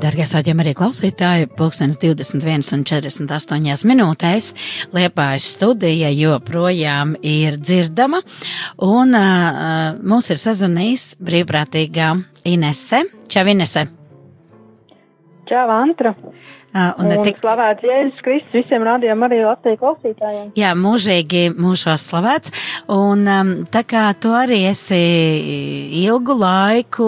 Dargais 0.00 0.32
aģiem 0.34 0.62
arī 0.62 0.72
klausītāji, 0.74 1.50
pulkstenis 1.58 1.98
21 2.02 2.72
un 2.74 2.84
48 2.86 3.86
minūtēs 3.86 4.52
Liepājas 4.96 5.50
studija 5.54 6.10
joprojām 6.14 7.16
ir 7.22 7.60
dzirdama, 7.60 8.22
un 8.82 9.14
uh, 9.14 10.00
mums 10.02 10.32
ir 10.32 10.42
sazvanījis 10.42 11.14
brīvprātīgā 11.20 12.10
Inese. 12.46 13.04
Čau, 13.28 13.46
Inese! 13.52 13.86
Čau, 15.46 15.70
Antra! 15.70 16.14
Uh, 16.76 16.90
un 17.00 17.06
ne 17.08 17.16
tik 17.24 17.38
slavēts 17.40 17.84
Jēzus 17.86 18.18
Kristus 18.20 18.52
visiem 18.52 18.82
rādījumam 18.84 19.28
arī 19.28 19.38
Latvijas 19.40 19.78
klausītājiem. 19.80 20.48
Jā, 20.58 20.72
mūžīgi 20.76 21.42
mūžos 21.54 22.02
slavēts. 22.10 22.50
Un 22.92 23.22
um, 23.30 23.52
tā 23.72 23.80
kā 23.88 24.02
tu 24.20 24.34
arī 24.36 24.58
esi 24.68 24.98
ilgu 26.02 26.34
laiku 26.36 27.06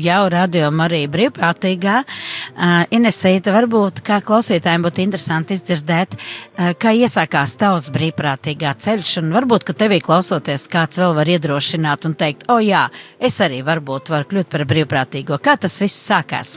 jau 0.00 0.20
radījuma 0.32 0.86
arī 0.86 1.02
brīvprātīgā, 1.12 1.96
uh, 2.06 2.76
Inesīta, 2.94 3.52
varbūt 3.56 4.00
kā 4.06 4.22
klausītājiem 4.24 4.86
būtu 4.86 5.02
interesanti 5.04 5.58
izdzirdēt, 5.58 6.14
uh, 6.16 6.70
kā 6.78 6.94
iesākās 6.96 7.58
tavs 7.60 7.90
brīvprātīgā 7.92 8.76
ceļš, 8.86 9.16
un 9.24 9.34
varbūt, 9.36 9.66
ka 9.66 9.76
tevī 9.82 9.98
klausoties 10.06 10.68
kāds 10.72 11.02
vēl 11.02 11.18
var 11.18 11.34
iedrošināt 11.34 12.08
un 12.08 12.16
teikt, 12.16 12.46
o 12.48 12.62
jā, 12.64 12.86
es 13.18 13.42
arī 13.44 13.60
varbūt 13.66 14.14
varu 14.14 14.30
kļūt 14.32 14.54
par 14.54 14.64
brīvprātīgo. 14.72 15.42
Kā 15.42 15.58
tas 15.60 15.76
viss 15.82 16.06
sākās? 16.06 16.56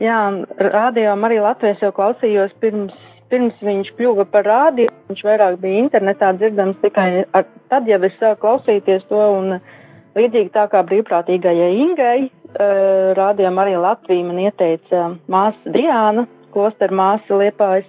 Jā, 0.00 0.18
rādījumam 0.56 1.26
arī 1.28 1.42
Latvijas 1.44 1.82
jau 1.84 1.90
klausījos 1.92 2.54
pirms, 2.62 2.94
pirms 3.28 3.58
viņš 3.60 3.90
kļuva 3.98 4.24
par 4.32 4.46
rādīju. 4.48 4.92
Viņš 5.10 5.22
vairāk 5.26 5.58
bija 5.60 5.82
internetā 5.82 6.30
dzirdams 6.38 6.80
tikai 6.80 7.26
ar, 7.36 7.44
tad, 7.68 7.88
ja 7.90 8.00
es 8.08 8.16
sāku 8.16 8.40
klausīties 8.46 9.04
to 9.10 9.20
un 9.36 9.58
līdzīgi 10.16 10.54
tā 10.56 10.64
kā 10.72 10.80
brīvprātīgajai 10.88 11.70
Ingai, 11.84 12.18
rādījumam 13.20 13.62
arī 13.62 13.76
Latvija 13.76 14.26
man 14.26 14.40
ieteica 14.46 15.04
māsa 15.30 15.76
Diāna, 15.76 16.26
klosteru 16.54 16.96
māsa 16.96 17.42
Liepājas. 17.44 17.88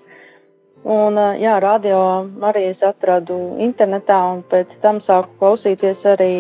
Un, 0.82 1.16
jā, 1.38 1.59
radio 1.62 1.97
arī 2.41 2.72
es 2.74 2.84
atradu 2.84 3.38
internetā 3.62 4.18
un 4.34 4.39
pēc 4.49 4.72
tam 4.82 4.99
sāku 5.05 5.38
klausīties 5.39 6.07
arī 6.09 6.34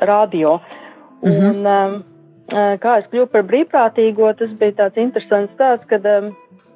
radio. 0.00 0.60
Mm 1.22 1.30
-hmm. 1.30 1.50
Un, 1.50 1.66
um, 1.66 2.15
kā 2.50 2.98
es 3.00 3.06
kļuvu 3.10 3.28
par 3.32 3.46
brīvprātīgo, 3.48 4.28
tas 4.38 4.52
bija 4.60 4.76
tāds 4.82 5.00
interesants 5.02 5.54
stāsts, 5.56 5.88
kad 5.90 6.06
um, 6.06 6.30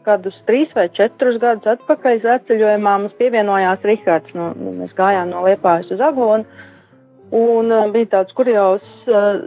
kādus 0.06 0.36
trīs 0.48 0.72
vai 0.74 0.88
četrus 0.96 1.38
gadus 1.42 1.76
atpakaļ 1.76 2.24
atceļojumā 2.36 2.96
mums 3.04 3.18
pievienojās 3.20 3.84
Rihards. 3.86 4.34
Nu, 4.34 4.50
mēs 4.80 4.96
gājām 4.98 5.30
no 5.30 5.44
Liepājas 5.46 5.92
uz 5.94 6.02
Aglonu. 6.02 6.48
Un 7.30 7.70
uh, 7.70 7.86
bija 7.94 8.16
tāds 8.16 8.34
kurjos 8.34 8.82
uh, 9.06 9.38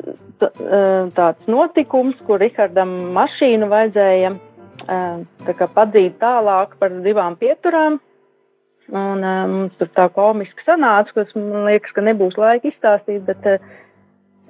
tāds 1.18 1.52
notikums, 1.52 2.16
kur 2.28 2.42
Rihardam 2.42 2.92
mašīnu 3.16 3.70
vajadzēja 3.72 4.34
tā 4.84 5.54
kā 5.56 5.68
padzīt 5.72 6.18
tālāk 6.20 6.74
par 6.80 6.92
divām 7.06 7.38
pieturām. 7.40 8.02
Un 8.92 9.22
mums 9.24 9.78
tur 9.80 9.88
tā 9.96 10.10
komiski 10.12 10.66
sanāca, 10.68 11.14
kas 11.16 11.30
man 11.38 11.70
liekas, 11.70 11.94
ka 11.96 12.04
nebūs 12.04 12.36
laika 12.36 12.68
izstāstīt, 12.68 13.22
bet 13.30 13.48
uh, 13.48 13.70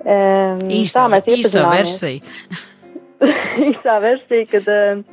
um, 0.01 0.63
īsā, 0.69 1.03
tā 1.03 1.09
mēs 1.13 1.27
iepazināmies. 1.29 1.51
Īsā 1.53 1.67
versija. 1.77 2.63
īsā 3.69 3.99
versija, 4.03 4.47
kad 4.51 4.71
uh, 4.73 5.03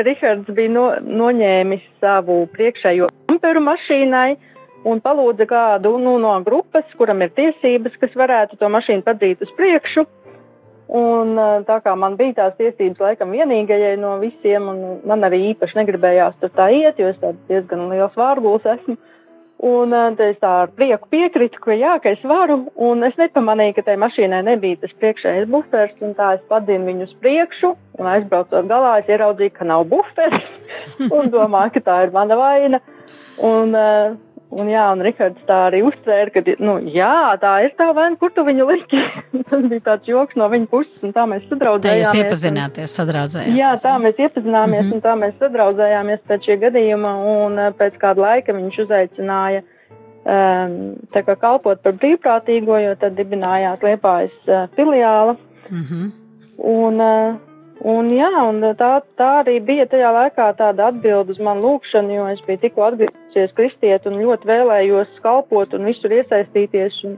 ka 0.00 0.06
Rihards 0.06 0.54
bija 0.56 0.72
no, 0.72 0.86
noņēmis 1.04 1.82
savu 2.00 2.44
priekšējo 2.54 3.10
amperu 3.30 3.60
mašīnai 3.66 4.30
un 4.88 5.02
palūdza 5.04 5.44
kādu 5.50 5.96
nu, 6.00 6.14
no 6.22 6.32
grupas, 6.46 6.86
kuram 6.96 7.20
ir 7.24 7.34
tiesības, 7.36 7.98
kas 8.00 8.16
varētu 8.16 8.56
to 8.60 8.70
mašīnu 8.72 9.04
padzīt 9.04 9.44
uz 9.44 9.52
priekšu. 9.58 10.06
Un 11.00 11.36
tā 11.68 11.76
kā 11.84 11.92
man 11.94 12.16
bija 12.18 12.38
tās 12.38 12.56
tiesības 12.58 13.02
laikam 13.04 13.36
vienīgajai 13.36 13.92
no 14.00 14.16
visiem, 14.22 14.64
un 14.72 14.80
man 15.06 15.22
arī 15.28 15.52
īpaši 15.52 15.78
negribējās 15.78 16.40
tur 16.40 16.50
tā 16.56 16.66
iet, 16.74 16.98
jo 16.98 17.12
es 17.12 17.20
diezgan 17.50 17.86
liels 17.92 18.16
vārguls 18.18 18.66
esmu. 18.72 18.96
Un 19.60 19.92
tad 19.92 20.20
es 20.24 20.38
tā 20.40 20.50
ar 20.62 20.70
prieku 20.72 21.10
piekritu, 21.12 21.60
ka 21.60 21.74
jā, 21.76 21.98
ka 22.00 22.14
es 22.14 22.22
varu, 22.24 22.62
un 22.80 23.04
es 23.04 23.16
nepamanīju, 23.20 23.74
ka 23.76 23.82
tai 23.90 23.96
mašīnai 24.00 24.38
nebija 24.46 24.78
tas 24.80 24.94
priekšējais 25.02 25.50
bufers, 25.52 25.98
un 26.00 26.14
tā 26.16 26.30
es 26.38 26.46
padinu 26.48 26.88
viņu 26.88 27.04
uz 27.04 27.12
priekšu, 27.20 27.74
un 28.00 28.08
aizbraucot 28.08 28.70
galā, 28.70 28.94
es 29.02 29.10
ieraudzīju, 29.12 29.52
ka 29.58 29.68
nav 29.68 29.84
bufers, 29.90 30.48
un 31.16 31.28
domāju, 31.34 31.74
ka 31.76 31.84
tā 31.90 31.98
ir 32.06 32.16
mana 32.16 32.40
vaina. 32.40 32.80
Un, 33.44 33.76
uh, 33.76 34.16
Un 34.50 34.66
jā, 34.66 34.82
un 34.90 35.02
Rihards 35.06 35.42
tā 35.46 35.56
arī 35.68 35.84
uztvēra, 35.86 36.30
ka, 36.34 36.42
nu, 36.58 36.72
jā, 36.90 37.38
tā 37.38 37.52
ir 37.62 37.74
tā 37.78 37.92
vaina, 37.94 38.16
kur 38.18 38.32
tu 38.34 38.42
viņu 38.42 38.66
liki. 38.66 39.02
Tas 39.50 39.62
bija 39.62 39.84
tāds 39.84 40.08
joks 40.10 40.38
no 40.38 40.48
viņa 40.50 40.66
puses, 40.72 40.96
un 41.06 41.12
tā 41.14 41.22
mēs 41.30 41.44
sadraudzējāmies. 41.46 42.08
Tā 42.08 42.16
jūs 42.16 42.24
iepazināties, 42.24 42.94
sadraudzējāmies. 42.98 43.58
Jā, 43.60 43.74
tā 43.84 43.92
mēs 44.02 44.18
iepazināmies, 44.18 44.82
mm 44.82 44.88
-hmm. 44.88 44.96
un 44.98 45.04
tā 45.04 45.14
mēs 45.22 45.36
sadraudzējāmies 45.42 46.24
pēc 46.26 46.48
šī 46.48 46.56
gadījuma, 46.64 47.12
un 47.34 47.58
eh, 47.58 47.70
pēc 47.78 48.00
kāda 48.02 48.26
laika 48.26 48.56
viņš 48.56 48.80
uzaicināja 48.86 49.62
um, 49.62 50.74
tā 51.14 51.22
kā 51.26 51.36
kalpot 51.38 51.82
par 51.82 51.94
brīvprātīgo, 52.00 52.80
jo 52.84 52.96
tad 52.98 53.14
dibinājās 53.18 53.86
Liepājas 53.86 54.34
uh, 54.48 54.66
filiāla. 54.74 55.36
Mm 55.70 55.84
-hmm. 55.84 56.10
Un, 56.58 57.00
uh, 57.00 57.49
Un 57.80 58.10
jā, 58.12 58.28
un 58.44 58.60
tā, 58.76 58.90
tā 59.16 59.28
arī 59.40 59.56
bija 59.64 59.86
tajā 59.88 60.10
laikā 60.12 60.50
tāda 60.58 60.90
atbilde 60.90 61.32
uz 61.32 61.38
manu 61.40 61.64
lūkšanu, 61.64 62.12
jo 62.12 62.26
es 62.28 62.42
biju 62.44 62.60
tikko 62.60 62.84
atgriezies 62.90 63.54
kristiet 63.56 64.08
un 64.08 64.18
ļoti 64.20 64.50
vēlējos 64.50 65.22
kalpot 65.24 65.72
un 65.78 65.88
visur 65.88 66.12
iesaistīties. 66.12 66.98
Un, 67.08 67.16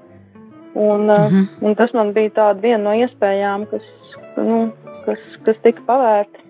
un, 0.74 1.08
mm 1.08 1.26
-hmm. 1.32 1.48
un 1.66 1.74
tas 1.74 1.92
man 1.92 2.12
bija 2.12 2.30
tāda 2.38 2.62
viena 2.62 2.84
no 2.84 2.94
iespējām, 2.94 3.66
kas, 3.70 3.82
nu, 4.36 4.70
kas, 5.06 5.18
kas 5.42 5.58
tika 5.66 5.82
pavērta. 5.86 6.41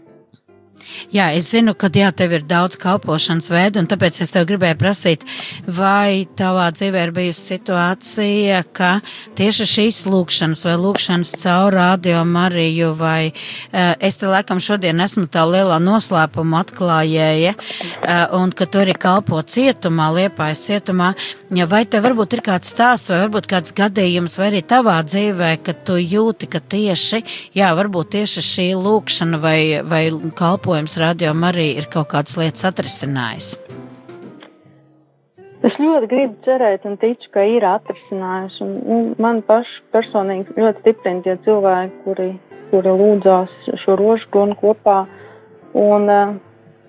Jā, 1.13 1.29
es 1.37 1.51
zinu, 1.53 1.75
ka 1.79 1.91
jā, 1.93 2.11
tev 2.17 2.33
ir 2.37 2.45
daudz 2.49 2.79
kalpošanas 2.81 3.51
veidu, 3.53 3.83
un 3.83 3.89
tāpēc 3.91 4.21
es 4.25 4.33
tev 4.33 4.47
gribēju 4.49 4.79
prasīt, 4.81 5.25
vai 5.67 6.25
tavā 6.39 6.69
dzīvē 6.75 7.05
ir 7.07 7.13
bijusi 7.17 7.43
situācija, 7.53 8.63
ka 8.77 8.93
tieši 9.39 9.67
šīs 9.69 10.03
lūkšanas 10.09 10.65
vai 10.69 10.77
lūkšanas 10.81 11.35
caur 11.43 11.77
radio 11.77 12.23
Mariju, 12.29 12.93
vai 12.99 13.33
uh, 13.33 13.95
es 14.01 14.19
te 14.21 14.31
laikam 14.31 14.63
šodien 14.63 15.03
esmu 15.05 15.27
tā 15.33 15.45
lielā 15.49 15.79
noslēpuma 15.83 16.63
atklājēja, 16.65 17.55
uh, 17.57 18.39
un 18.41 18.55
ka 18.57 18.69
tu 18.69 18.83
arī 18.83 18.97
kalpo 18.97 19.43
cietumā, 19.43 20.11
liepājas 20.17 20.65
cietumā, 20.69 21.13
vai 21.69 21.85
te 21.87 22.01
varbūt 22.03 22.39
ir 22.39 22.45
kāds 22.47 22.73
stāsts, 22.73 23.13
vai 23.13 23.23
varbūt 23.27 23.51
kāds 23.51 23.77
gadījums, 23.77 24.39
vai 24.41 24.53
arī 24.53 24.65
tavā 24.65 24.99
dzīvē, 25.07 25.55
ka 25.65 25.77
tu 25.77 25.99
jūti, 26.01 26.49
ka 26.53 26.63
tieši, 26.63 27.23
jā, 27.59 27.73
varbūt 27.77 28.15
tieši 28.17 28.47
šī 28.49 28.69
lūkšana 28.81 29.43
vai, 29.43 29.59
vai 29.85 30.05
kalpošana 30.11 30.62
kalpojums 30.63 30.95
radio 31.03 31.33
arī 31.43 31.73
ir 31.75 31.89
kaut 31.91 32.13
kādas 32.13 32.37
lietas 32.39 32.63
atrisinājis? 32.69 33.47
Es 35.67 35.75
ļoti 35.75 36.07
gribu 36.07 36.37
cerēt 36.47 36.87
un 36.87 36.95
ticu, 37.03 37.31
ka 37.35 37.43
ir 37.43 37.67
atrisinājis. 37.67 38.61
Un, 38.63 38.71
nu, 38.87 38.99
man 39.19 39.41
paši 39.43 39.83
personīgi 39.91 40.55
ļoti 40.55 40.85
stiprina 40.85 41.25
tie 41.27 41.35
cilvēki, 41.43 41.99
kuri, 42.05 42.29
kuri 42.71 42.95
lūdzās 43.01 43.59
šo 43.83 43.99
rožu 43.99 44.31
kronu 44.31 44.55
kopā. 44.63 45.01
Un, 45.75 46.07
eh, 46.07 46.39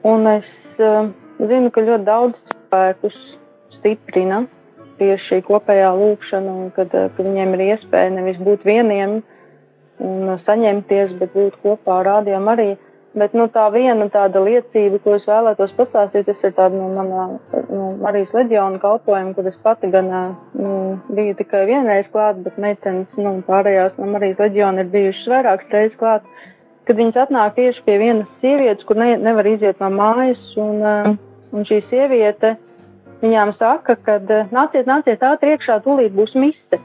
un 0.05 0.30
es 0.36 0.53
eh, 0.78 1.09
zinu, 1.41 1.74
ka 1.74 1.82
ļoti 1.82 2.05
daudz 2.05 2.38
cilvēkus 2.53 3.19
stiprina 3.80 4.43
tieši 5.01 5.30
šī 5.32 5.43
kopējā 5.49 5.91
lūkšana, 5.97 6.57
un 6.61 6.71
kad, 6.78 6.93
eh, 6.93 7.09
kad 7.17 7.26
viņiem 7.26 7.57
ir 7.57 7.67
iespēja 7.71 8.13
nevis 8.21 8.38
būt 8.38 8.69
vieniem 8.69 9.21
un 9.97 10.41
saņemties, 10.45 11.17
bet 11.17 11.34
būt 11.34 11.61
kopā 11.65 12.03
ar 12.03 12.11
rādījām 12.13 12.53
arī. 12.53 12.74
Bet 13.14 13.36
nu, 13.38 13.45
tā 13.53 13.68
viena 13.70 14.07
tāda 14.09 14.41
liecība, 14.41 14.97
ko 15.03 15.14
es 15.20 15.26
vēlētos 15.30 15.76
pastāstīt, 15.78 16.26
tas 16.26 16.45
ir 16.47 16.53
tāda 16.57 16.74
no 16.74 16.88
manā 16.95 17.26
no 17.70 17.91
Marijas 18.01 18.34
leģiona 18.34 18.80
kalpojuma, 18.82 19.36
kad 19.38 19.49
es 19.51 19.59
pati 19.61 19.91
gan 19.93 20.09
nu, 20.57 20.72
biju 21.14 21.36
tikai 21.38 21.61
vienreiz 21.70 22.09
klāt, 22.14 22.41
bet 22.41 22.57
meitenes 22.57 23.22
nu, 23.22 23.36
pārējās 23.45 23.99
no 24.01 24.09
Marijas 24.16 24.41
leģiona 24.41 24.82
ir 24.82 24.89
bijušas 24.95 25.30
vairākas 25.30 25.78
reizes 25.78 25.99
klāt, 26.01 26.26
kad 26.89 26.97
viņas 26.97 27.22
atnāk 27.28 27.53
tieši 27.59 27.86
pie 27.86 27.99
vienas 28.01 28.34
sievietes, 28.41 28.89
kur 28.89 28.97
ne, 28.97 29.11
nevar 29.22 29.51
iziet 29.51 29.84
no 29.84 29.91
mājas, 29.93 30.41
un, 30.57 30.82
un 31.53 31.70
šī 31.70 31.84
sieviete 31.91 32.55
viņām 33.22 33.53
saka, 33.61 33.93
ka 34.01 34.18
nāciet, 34.26 34.89
nāciet 34.89 35.22
ātri 35.22 35.53
iekšā, 35.53 35.84
tūlīt 35.86 36.18
būs 36.18 36.34
miste. 36.34 36.82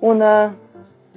Un, 0.00 0.22
uh, 0.22 0.54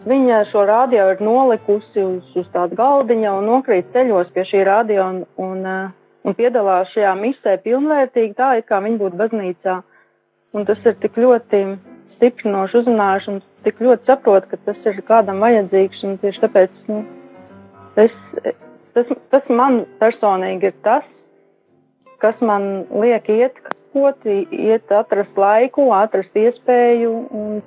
Viņa 0.04 0.42
šo 0.52 0.66
radio 0.68 1.06
ir 1.14 1.22
nolikusi 1.24 2.02
uz, 2.04 2.24
uz 2.36 2.48
tādu 2.52 2.76
galdiņa 2.76 3.38
un 3.38 3.46
nokrīt 3.48 3.94
ceļos 3.94 4.34
pie 4.36 4.44
šī 4.50 4.66
radio 4.68 5.06
un, 5.08 5.22
un, 5.40 5.62
uh, 5.64 5.94
un 6.28 6.36
piedalās 6.36 6.92
šajā 6.92 7.14
misē 7.22 7.56
pilnvērtīgi, 7.64 8.36
tā 8.36 8.50
it 8.60 8.68
kā 8.68 8.82
viņa 8.84 9.00
būtu 9.00 9.20
baznīcā. 9.22 9.78
Un 10.54 10.68
tas 10.68 10.84
ir 10.84 10.98
tik 11.00 11.16
ļoti 11.18 11.62
stiprinoši 12.18 12.82
uzrunājuši 12.82 13.32
un 13.32 13.40
tik 13.64 13.80
ļoti 13.80 14.12
saprot, 14.12 14.50
ka 14.52 14.60
tas 14.68 14.92
ir 14.92 15.00
kādam 15.08 15.40
vajadzīgs 15.44 16.04
un 16.08 16.20
tieši 16.20 16.44
tāpēc, 16.44 16.76
nu, 16.92 17.00
es, 18.04 18.14
tas, 18.98 19.16
tas 19.32 19.48
man 19.50 19.86
personīgi 20.04 20.68
ir 20.68 20.76
tas, 20.84 21.08
kas 22.20 22.44
man 22.44 22.86
liek 22.92 23.32
iet 23.32 23.56
kaut, 23.94 24.28
iet 24.28 24.92
atrast 24.92 25.40
laiku, 25.40 25.90
atrast 25.96 26.36
iespēju 26.44 27.14
un 27.32 27.64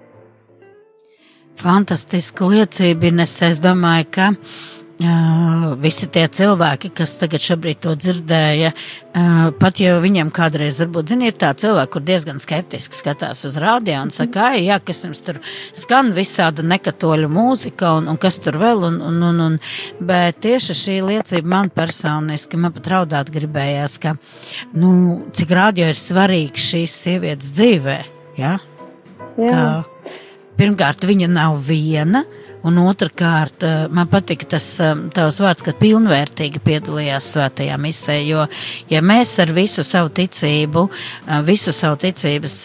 fantastiska 1.60 2.48
liecība, 2.50 3.12
es, 3.24 3.60
domāju, 3.62 4.06
ka 4.12 4.30
uh, 4.32 5.74
visi 5.80 6.08
tie 6.12 6.26
cilvēki, 6.28 6.90
kas 6.96 7.16
tagad 7.20 7.42
šobrīd 7.42 7.80
to 7.84 7.94
dzirdēja, 7.98 8.72
uh, 8.72 9.38
pat 9.60 9.80
ja 9.80 9.96
viņiem 10.02 10.30
kādreiz 10.34 10.80
varbūt, 10.82 11.12
zini, 11.12 11.30
ir 11.30 11.38
tā 11.40 11.52
cilvēki, 11.58 11.92
kur 11.92 12.04
diezgan 12.06 12.40
skeptiski 12.42 12.96
skatās 12.96 13.44
uz 13.48 13.58
rādio 13.60 13.98
un 14.04 14.12
saka, 14.14 14.52
ai, 14.52 14.66
jā, 14.66 14.78
kas 14.84 15.04
jums 15.06 15.22
tur 15.26 15.40
skan 15.76 16.12
visāda 16.16 16.64
nekatoļu 16.66 17.30
mūzika 17.32 17.96
un, 18.00 18.10
un 18.12 18.20
kas 18.20 18.40
tur 18.44 18.60
vēl, 18.62 18.86
un, 18.90 19.00
un, 19.10 19.18
un, 19.30 19.42
un, 19.48 19.58
bet 20.00 20.40
tieši 20.44 20.78
šī 20.82 21.00
liecība 21.10 21.54
man 21.56 21.72
personiski, 21.74 22.60
man 22.60 22.74
pat 22.76 22.92
raudāt 22.94 23.32
gribējās, 23.34 23.98
ka, 24.02 24.16
nu, 24.76 24.94
cik 25.36 25.52
rādio 25.56 25.90
ir 25.90 26.00
svarīgs 26.00 26.70
šīs 26.72 27.02
sievietes 27.06 27.52
dzīvē, 27.56 28.00
jā? 28.40 28.56
Jā. 29.36 29.50
Ka, 29.52 29.95
pirmkārt, 30.58 31.06
viņa 31.08 31.30
nav 31.30 31.60
viena. 31.68 32.24
Un 32.66 32.80
otrkārt, 32.82 33.62
eh, 33.62 33.86
man 33.94 34.08
patika 34.10 34.48
tas 34.56 34.64
eh, 34.82 34.94
tavs 35.14 35.38
vārds, 35.38 35.62
ka 35.62 35.74
pilnvērtīgi 35.78 36.58
piedalījās 36.64 37.28
svētajā 37.36 37.76
misē, 37.78 38.16
jo, 38.26 38.46
ja 38.90 39.02
mēs 39.06 39.36
ar 39.44 39.52
visu 39.54 39.84
savu 39.86 40.10
ticību, 40.16 40.86
eh, 40.88 41.42
visu 41.46 41.74
savu 41.76 42.00
ticības 42.02 42.56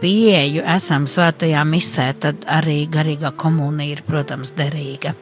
pieeju 0.00 0.66
esam 0.74 1.06
svētajā 1.06 1.62
misē, 1.68 2.08
tad 2.26 2.48
arī 2.50 2.80
garīgā 2.90 3.30
komunija 3.38 3.98
ir, 3.98 4.02
protams, 4.08 4.56
derīga. 4.58 5.14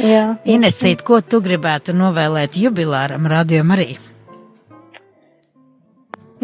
Jā. 0.00 0.34
Inesīt, 0.44 1.04
ko 1.06 1.22
tu 1.22 1.40
gribētu 1.44 1.96
novēlēt 1.96 2.58
jubilāram 2.60 3.28
Radio 3.30 3.64
Mariju? 3.64 4.13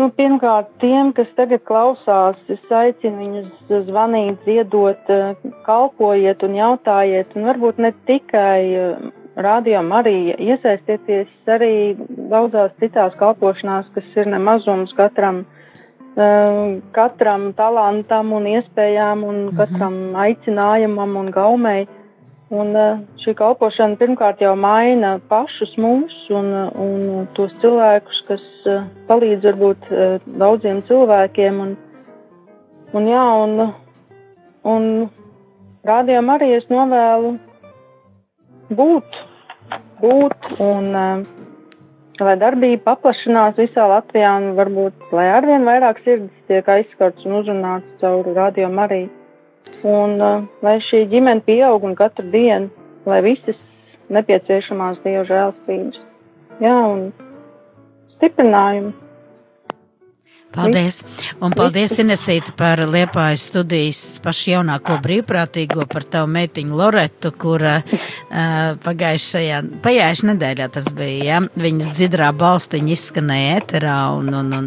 Nu, 0.01 0.07
pirmkārt, 0.17 0.71
tiem, 0.81 1.11
kas 1.13 1.29
tagad 1.37 1.61
klausās, 1.69 2.39
es 2.49 2.71
aicinu 2.73 3.19
viņus 3.21 3.89
zvanīt, 3.91 4.39
ziedot, 4.49 5.11
eh, 5.13 5.35
kalpojiet 5.67 6.45
un 6.47 6.55
jautājiet, 6.57 7.35
un 7.37 7.49
varbūt 7.51 7.83
ne 7.85 7.91
tikai 8.09 8.61
eh, 8.81 9.11
rādījām 9.37 9.93
arī 9.93 10.15
iesaistieties 10.41 11.53
arī 11.53 11.73
daudzās 12.33 12.73
citās 12.81 13.15
kalpošanās, 13.21 13.91
kas 13.95 14.17
ir 14.17 14.29
nemazums 14.33 14.93
katram, 14.99 15.45
uh, 16.17 16.81
katram 16.97 17.51
talantam 17.57 18.33
un 18.37 18.49
iespējām 18.51 19.25
un 19.25 19.39
Mhm. 19.47 19.57
katram 19.57 19.97
aicinājumam 20.25 21.17
un 21.17 21.31
gaumei. 21.31 21.87
Un 22.51 22.73
uh, 22.75 22.99
šī 23.23 23.37
kalpošana 23.39 23.95
pirmkārt 24.01 24.41
jau 24.43 24.57
maina 24.59 25.13
pašus 25.31 25.71
mūs 25.79 26.15
un, 26.35 26.49
uh, 26.51 26.73
un 26.83 27.29
tos 27.37 27.53
cilvēkus, 27.63 28.23
kas 28.27 28.43
uh, 28.67 28.89
palīdz 29.07 29.47
varbūt 29.47 29.87
daudziem 30.41 30.81
cilvēkiem. 30.89 31.61
Un, 31.63 31.77
un 32.99 33.07
jā, 33.07 33.23
un, 33.45 33.71
un 34.67 34.89
rādījām 35.87 36.35
arī 36.35 36.51
es 36.57 36.67
novēlu 36.75 37.37
būt, 38.75 39.21
būt 40.03 40.51
un 40.59 40.91
lai 42.21 42.37
darbība 42.43 42.83
paplašinās 42.91 43.63
visā 43.63 43.87
Latvijā 43.95 44.35
un 44.43 44.51
varbūt, 44.59 45.07
lai 45.15 45.31
arvien 45.39 45.65
vairāk 45.71 46.03
sirdis 46.05 46.51
tiek 46.51 46.67
aizskarts 46.69 47.31
un 47.31 47.39
uzrunāts 47.45 48.03
caur 48.03 48.27
rādījumu 48.43 48.87
arī. 48.89 49.03
Un 49.87 50.21
uh, 50.21 50.45
lai 50.65 50.77
šī 50.89 51.07
ģimene 51.11 51.45
pieaug 51.47 51.85
un 51.89 51.97
katru 51.97 52.27
dienu, 52.33 52.69
lai 53.09 53.21
visas 53.25 53.59
nepieciešamās 54.13 55.01
Dieva 55.05 55.25
žēlstības. 55.29 56.01
Jā, 56.61 56.77
un 56.91 57.07
stiprinājumu. 58.17 58.93
Paldies! 60.51 61.05
Un 61.39 61.53
paldies, 61.55 61.93
Inesīte, 62.03 62.51
par 62.59 62.81
Liepājas 62.91 63.45
studijas 63.53 64.01
pašu 64.25 64.57
jaunāko 64.57 64.97
brīvprātīgo 65.05 65.85
par 65.91 66.03
tavu 66.11 66.27
meitiņu 66.35 66.75
Loretu, 66.75 67.31
kura 67.39 67.77
uh, 67.85 68.73
pagājušajā, 68.83 69.61
pagājušajā 69.85 70.31
nedēļā 70.33 70.67
tas 70.75 70.89
bija, 70.97 71.21
ja? 71.29 71.39
viņas 71.55 71.93
dzidrā 71.95 72.33
balstiņa 72.35 72.95
izskanēja 72.97 73.61
eterā, 73.61 73.95
un, 74.19 74.33
un, 74.41 74.51
un, 74.59 74.67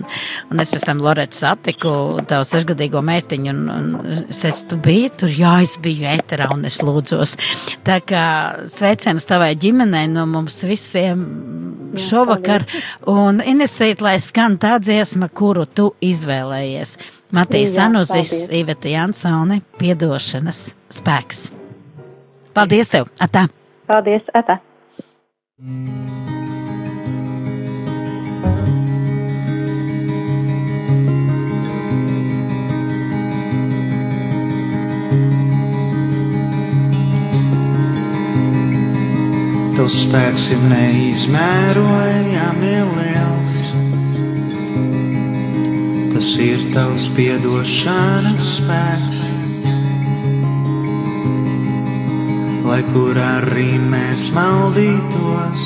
un 0.53 0.63
es 0.63 0.71
pēc 0.71 0.87
tam 0.87 1.03
Loretu 1.03 1.41
satiku, 1.41 1.93
tavu 2.31 2.47
sešgadīgo 2.47 3.03
meitiņu, 3.03 3.51
un, 3.51 3.91
un 3.99 4.15
es 4.23 4.39
teicu, 4.39 4.63
tu 4.71 4.79
biji 4.87 5.11
tur, 5.19 5.35
jā, 5.35 5.57
es 5.67 5.75
biju 5.83 6.07
eterā, 6.15 6.47
un 6.55 6.63
es 6.69 6.79
lūdzos. 6.79 7.35
Tā 7.83 7.99
kā 8.07 8.25
sveicienus 8.71 9.27
tavai 9.27 9.51
ģimenei 9.59 10.07
no 10.15 10.23
mums 10.31 10.63
visiem 10.63 11.27
šovakar, 11.99 12.65
un 13.09 13.43
Inesīte, 13.43 14.03
lai 14.05 14.15
skan 14.21 14.57
tā 14.61 14.77
dziesma, 14.81 15.27
kuru 15.29 15.65
tu 15.75 15.93
izvēlējies. 16.03 16.97
Matīs 17.33 17.73
Jā, 17.75 17.87
Anuzis, 17.87 18.29
paldies. 18.29 18.49
Iveta 18.59 18.89
Jansone, 18.93 19.61
piedošanas 19.81 20.59
spēks. 20.93 21.39
Paldies 22.53 22.89
tev! 22.93 23.09
Atā! 23.23 23.47
Paldies, 23.89 24.23
Ata! 24.37 24.59
Tavs 39.73 40.05
spēks 40.05 40.53
ir 40.53 40.61
neizmērojami 40.69 42.75
liels. 42.93 43.12
Tas 46.23 46.37
ir 46.39 46.61
tavs 46.71 47.09
piedošanas 47.17 48.43
spēks. 48.61 49.17
Lai 52.63 52.77
kur 52.93 53.17
arī 53.19 53.73
mēs 53.91 54.29
maldītos, 54.31 55.65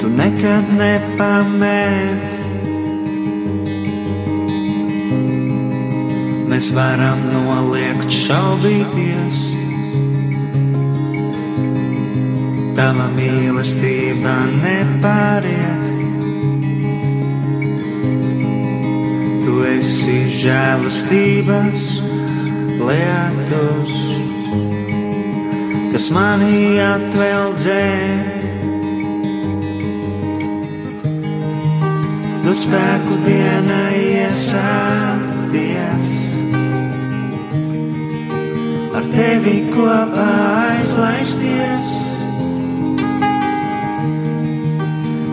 tu 0.00 0.10
nekad 0.18 0.72
nepamet. 0.80 2.40
Mēs 6.50 6.72
varam 6.74 7.20
noliegt 7.30 8.10
šaubīties. 8.18 9.38
Tava 12.74 13.06
mīlestība 13.14 14.34
nepāriet. 14.58 16.05
Esi 19.64 20.16
žēlastības 20.42 21.84
lietus, 22.80 23.94
kas 25.92 26.06
manī 26.14 26.78
atveldzē. 26.82 27.86
Dod 32.46 32.54
spēku 32.54 33.16
dienai 33.24 33.96
iesākties, 34.22 36.06
ar 38.94 39.04
tevi 39.16 39.56
kopā 39.72 40.30
aizlaisties. 40.76 41.88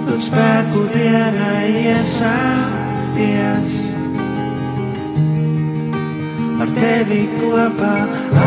Dod 0.09 0.19
spēku 0.25 0.81
dienai 0.95 1.67
iesākties, 1.93 3.69
ar 3.87 3.92
tevi 6.79 7.23
kopā 7.39 7.95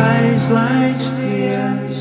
aizlaisties. 0.00 1.94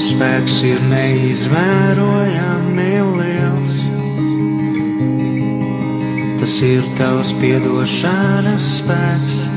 Spēks 0.00 0.62
ir 0.64 0.78
neizmērojami 0.88 2.86
liels. 3.18 3.74
Tas 6.40 6.54
ir 6.64 6.88
tavs 6.96 7.34
piedošanas 7.40 8.64
spēks. 8.80 9.49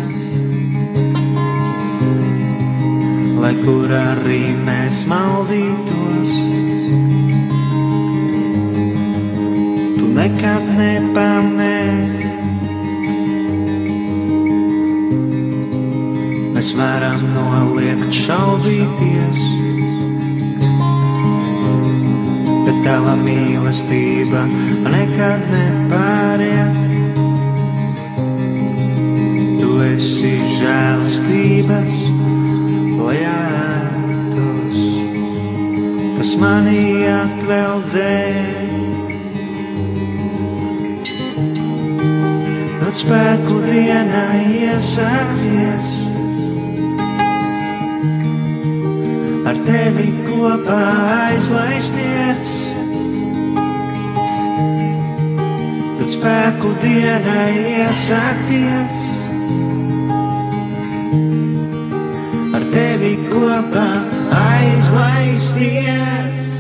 Lai 3.54 3.62
kur 3.62 3.92
arī 3.94 4.40
mēs 4.66 5.04
maldītos, 5.06 6.32
tu 10.00 10.08
nekad 10.16 10.72
nepamet. 10.80 12.24
Mēs 16.56 16.72
varam 16.80 17.22
noliegt 17.36 18.18
šaubīties 18.24 19.44
bet 22.64 22.82
tava 22.88 23.14
mīlestība 23.22 24.48
nekad 24.90 25.46
nepāriet. 25.54 26.82
Esi 29.94 30.32
žēlastības 30.58 32.03
manī 36.44 36.86
atveldzē. 37.08 38.14
Tad 42.80 42.96
spēku 43.04 43.62
dienai 43.68 44.42
iesāksies. 44.68 45.94
ar 49.54 49.60
tevi 49.68 50.08
kopā 50.26 50.80
aizlaisties. 51.28 52.46
Tad 56.00 56.10
spēku 56.14 56.72
dienai 56.82 57.52
iesākties, 57.76 58.96
ar 62.58 62.68
tevi 62.74 63.14
kopā 63.30 63.88
aizlaisties. 64.34 66.53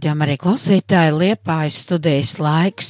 Rādījuma 0.00 0.24
arī 0.24 0.38
klausītāji, 0.40 1.12
liepājas 1.12 1.76
studijas 1.82 2.38
laiks 2.40 2.86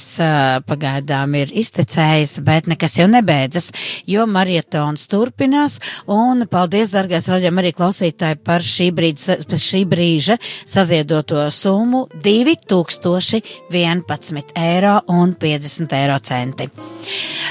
pagaidām 0.63 1.33
ir 1.35 1.49
iztecējis, 1.59 2.39
bet 2.47 2.71
nekas 2.71 2.95
jau 2.95 3.03
nebeidzas, 3.11 3.67
jo 4.07 4.23
marietons 4.31 5.11
turpinās, 5.11 5.75
un 6.07 6.47
paldies, 6.47 6.95
dargais 6.95 7.27
rādījuma 7.27 7.59
arī 7.65 7.75
klausītāji, 7.75 8.39
par 8.47 8.63
šī, 8.63 8.95
brīdz, 8.95 9.43
par 9.43 9.59
šī 9.59 9.83
brīža 9.91 10.39
saziedoto 10.63 11.43
summu 11.51 12.07
2011 12.15 14.55
eiro 14.55 15.03
un 15.11 15.35
50 15.35 15.91
eiro 15.99 16.15
centi. 16.23 16.71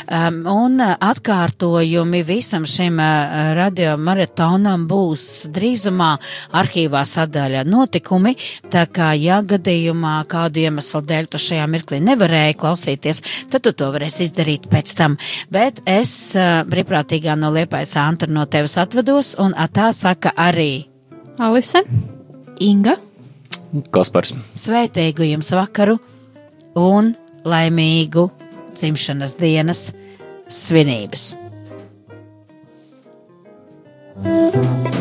Um, 0.08 0.40
un 0.48 0.80
atkārtojumi 0.80 2.24
visam 2.24 2.64
šim 2.64 2.96
uh, 2.96 3.52
radiomaratonam 3.58 4.88
būs 4.88 5.52
drīzumā 5.52 6.16
arhīvā 6.56 7.04
sadaļa 7.04 7.68
notikumi, 7.68 8.32
tā 8.72 8.88
kā, 8.88 9.12
ja 9.20 9.44
gadījumā 9.51 10.14
kādu 10.30 10.64
iemeslu 10.64 11.03
dēļ 11.07 11.30
tu 11.32 11.40
šajā 11.40 11.66
mirklī 11.70 12.01
nevarēji 12.05 12.59
klausīties, 12.61 13.22
tad 13.53 13.64
tu 13.66 13.74
to 13.76 13.90
varēsi 13.94 14.28
izdarīt 14.28 14.68
pēc 14.72 14.94
tam. 14.98 15.16
Bet 15.53 15.82
es 15.88 16.12
eh, 16.38 16.62
brīvprātīgā 16.70 17.36
no 17.38 17.53
liepais 17.55 17.96
Antra 18.01 18.30
no 18.30 18.46
tevis 18.51 18.78
atvados, 18.80 19.34
un 19.42 19.57
tā 19.74 19.90
saka 19.96 20.34
arī 20.36 20.86
Alise, 21.40 21.80
Inga, 22.61 22.98
Kaspars. 23.94 24.34
Sveitīgu 24.59 25.24
jums 25.28 25.53
vakaru 25.55 25.96
un 26.78 27.14
laimīgu 27.46 28.28
dzimšanas 28.74 29.36
dienas 29.40 29.90
svinības! 30.51 31.30
thank 34.20 34.94
you 34.94 34.99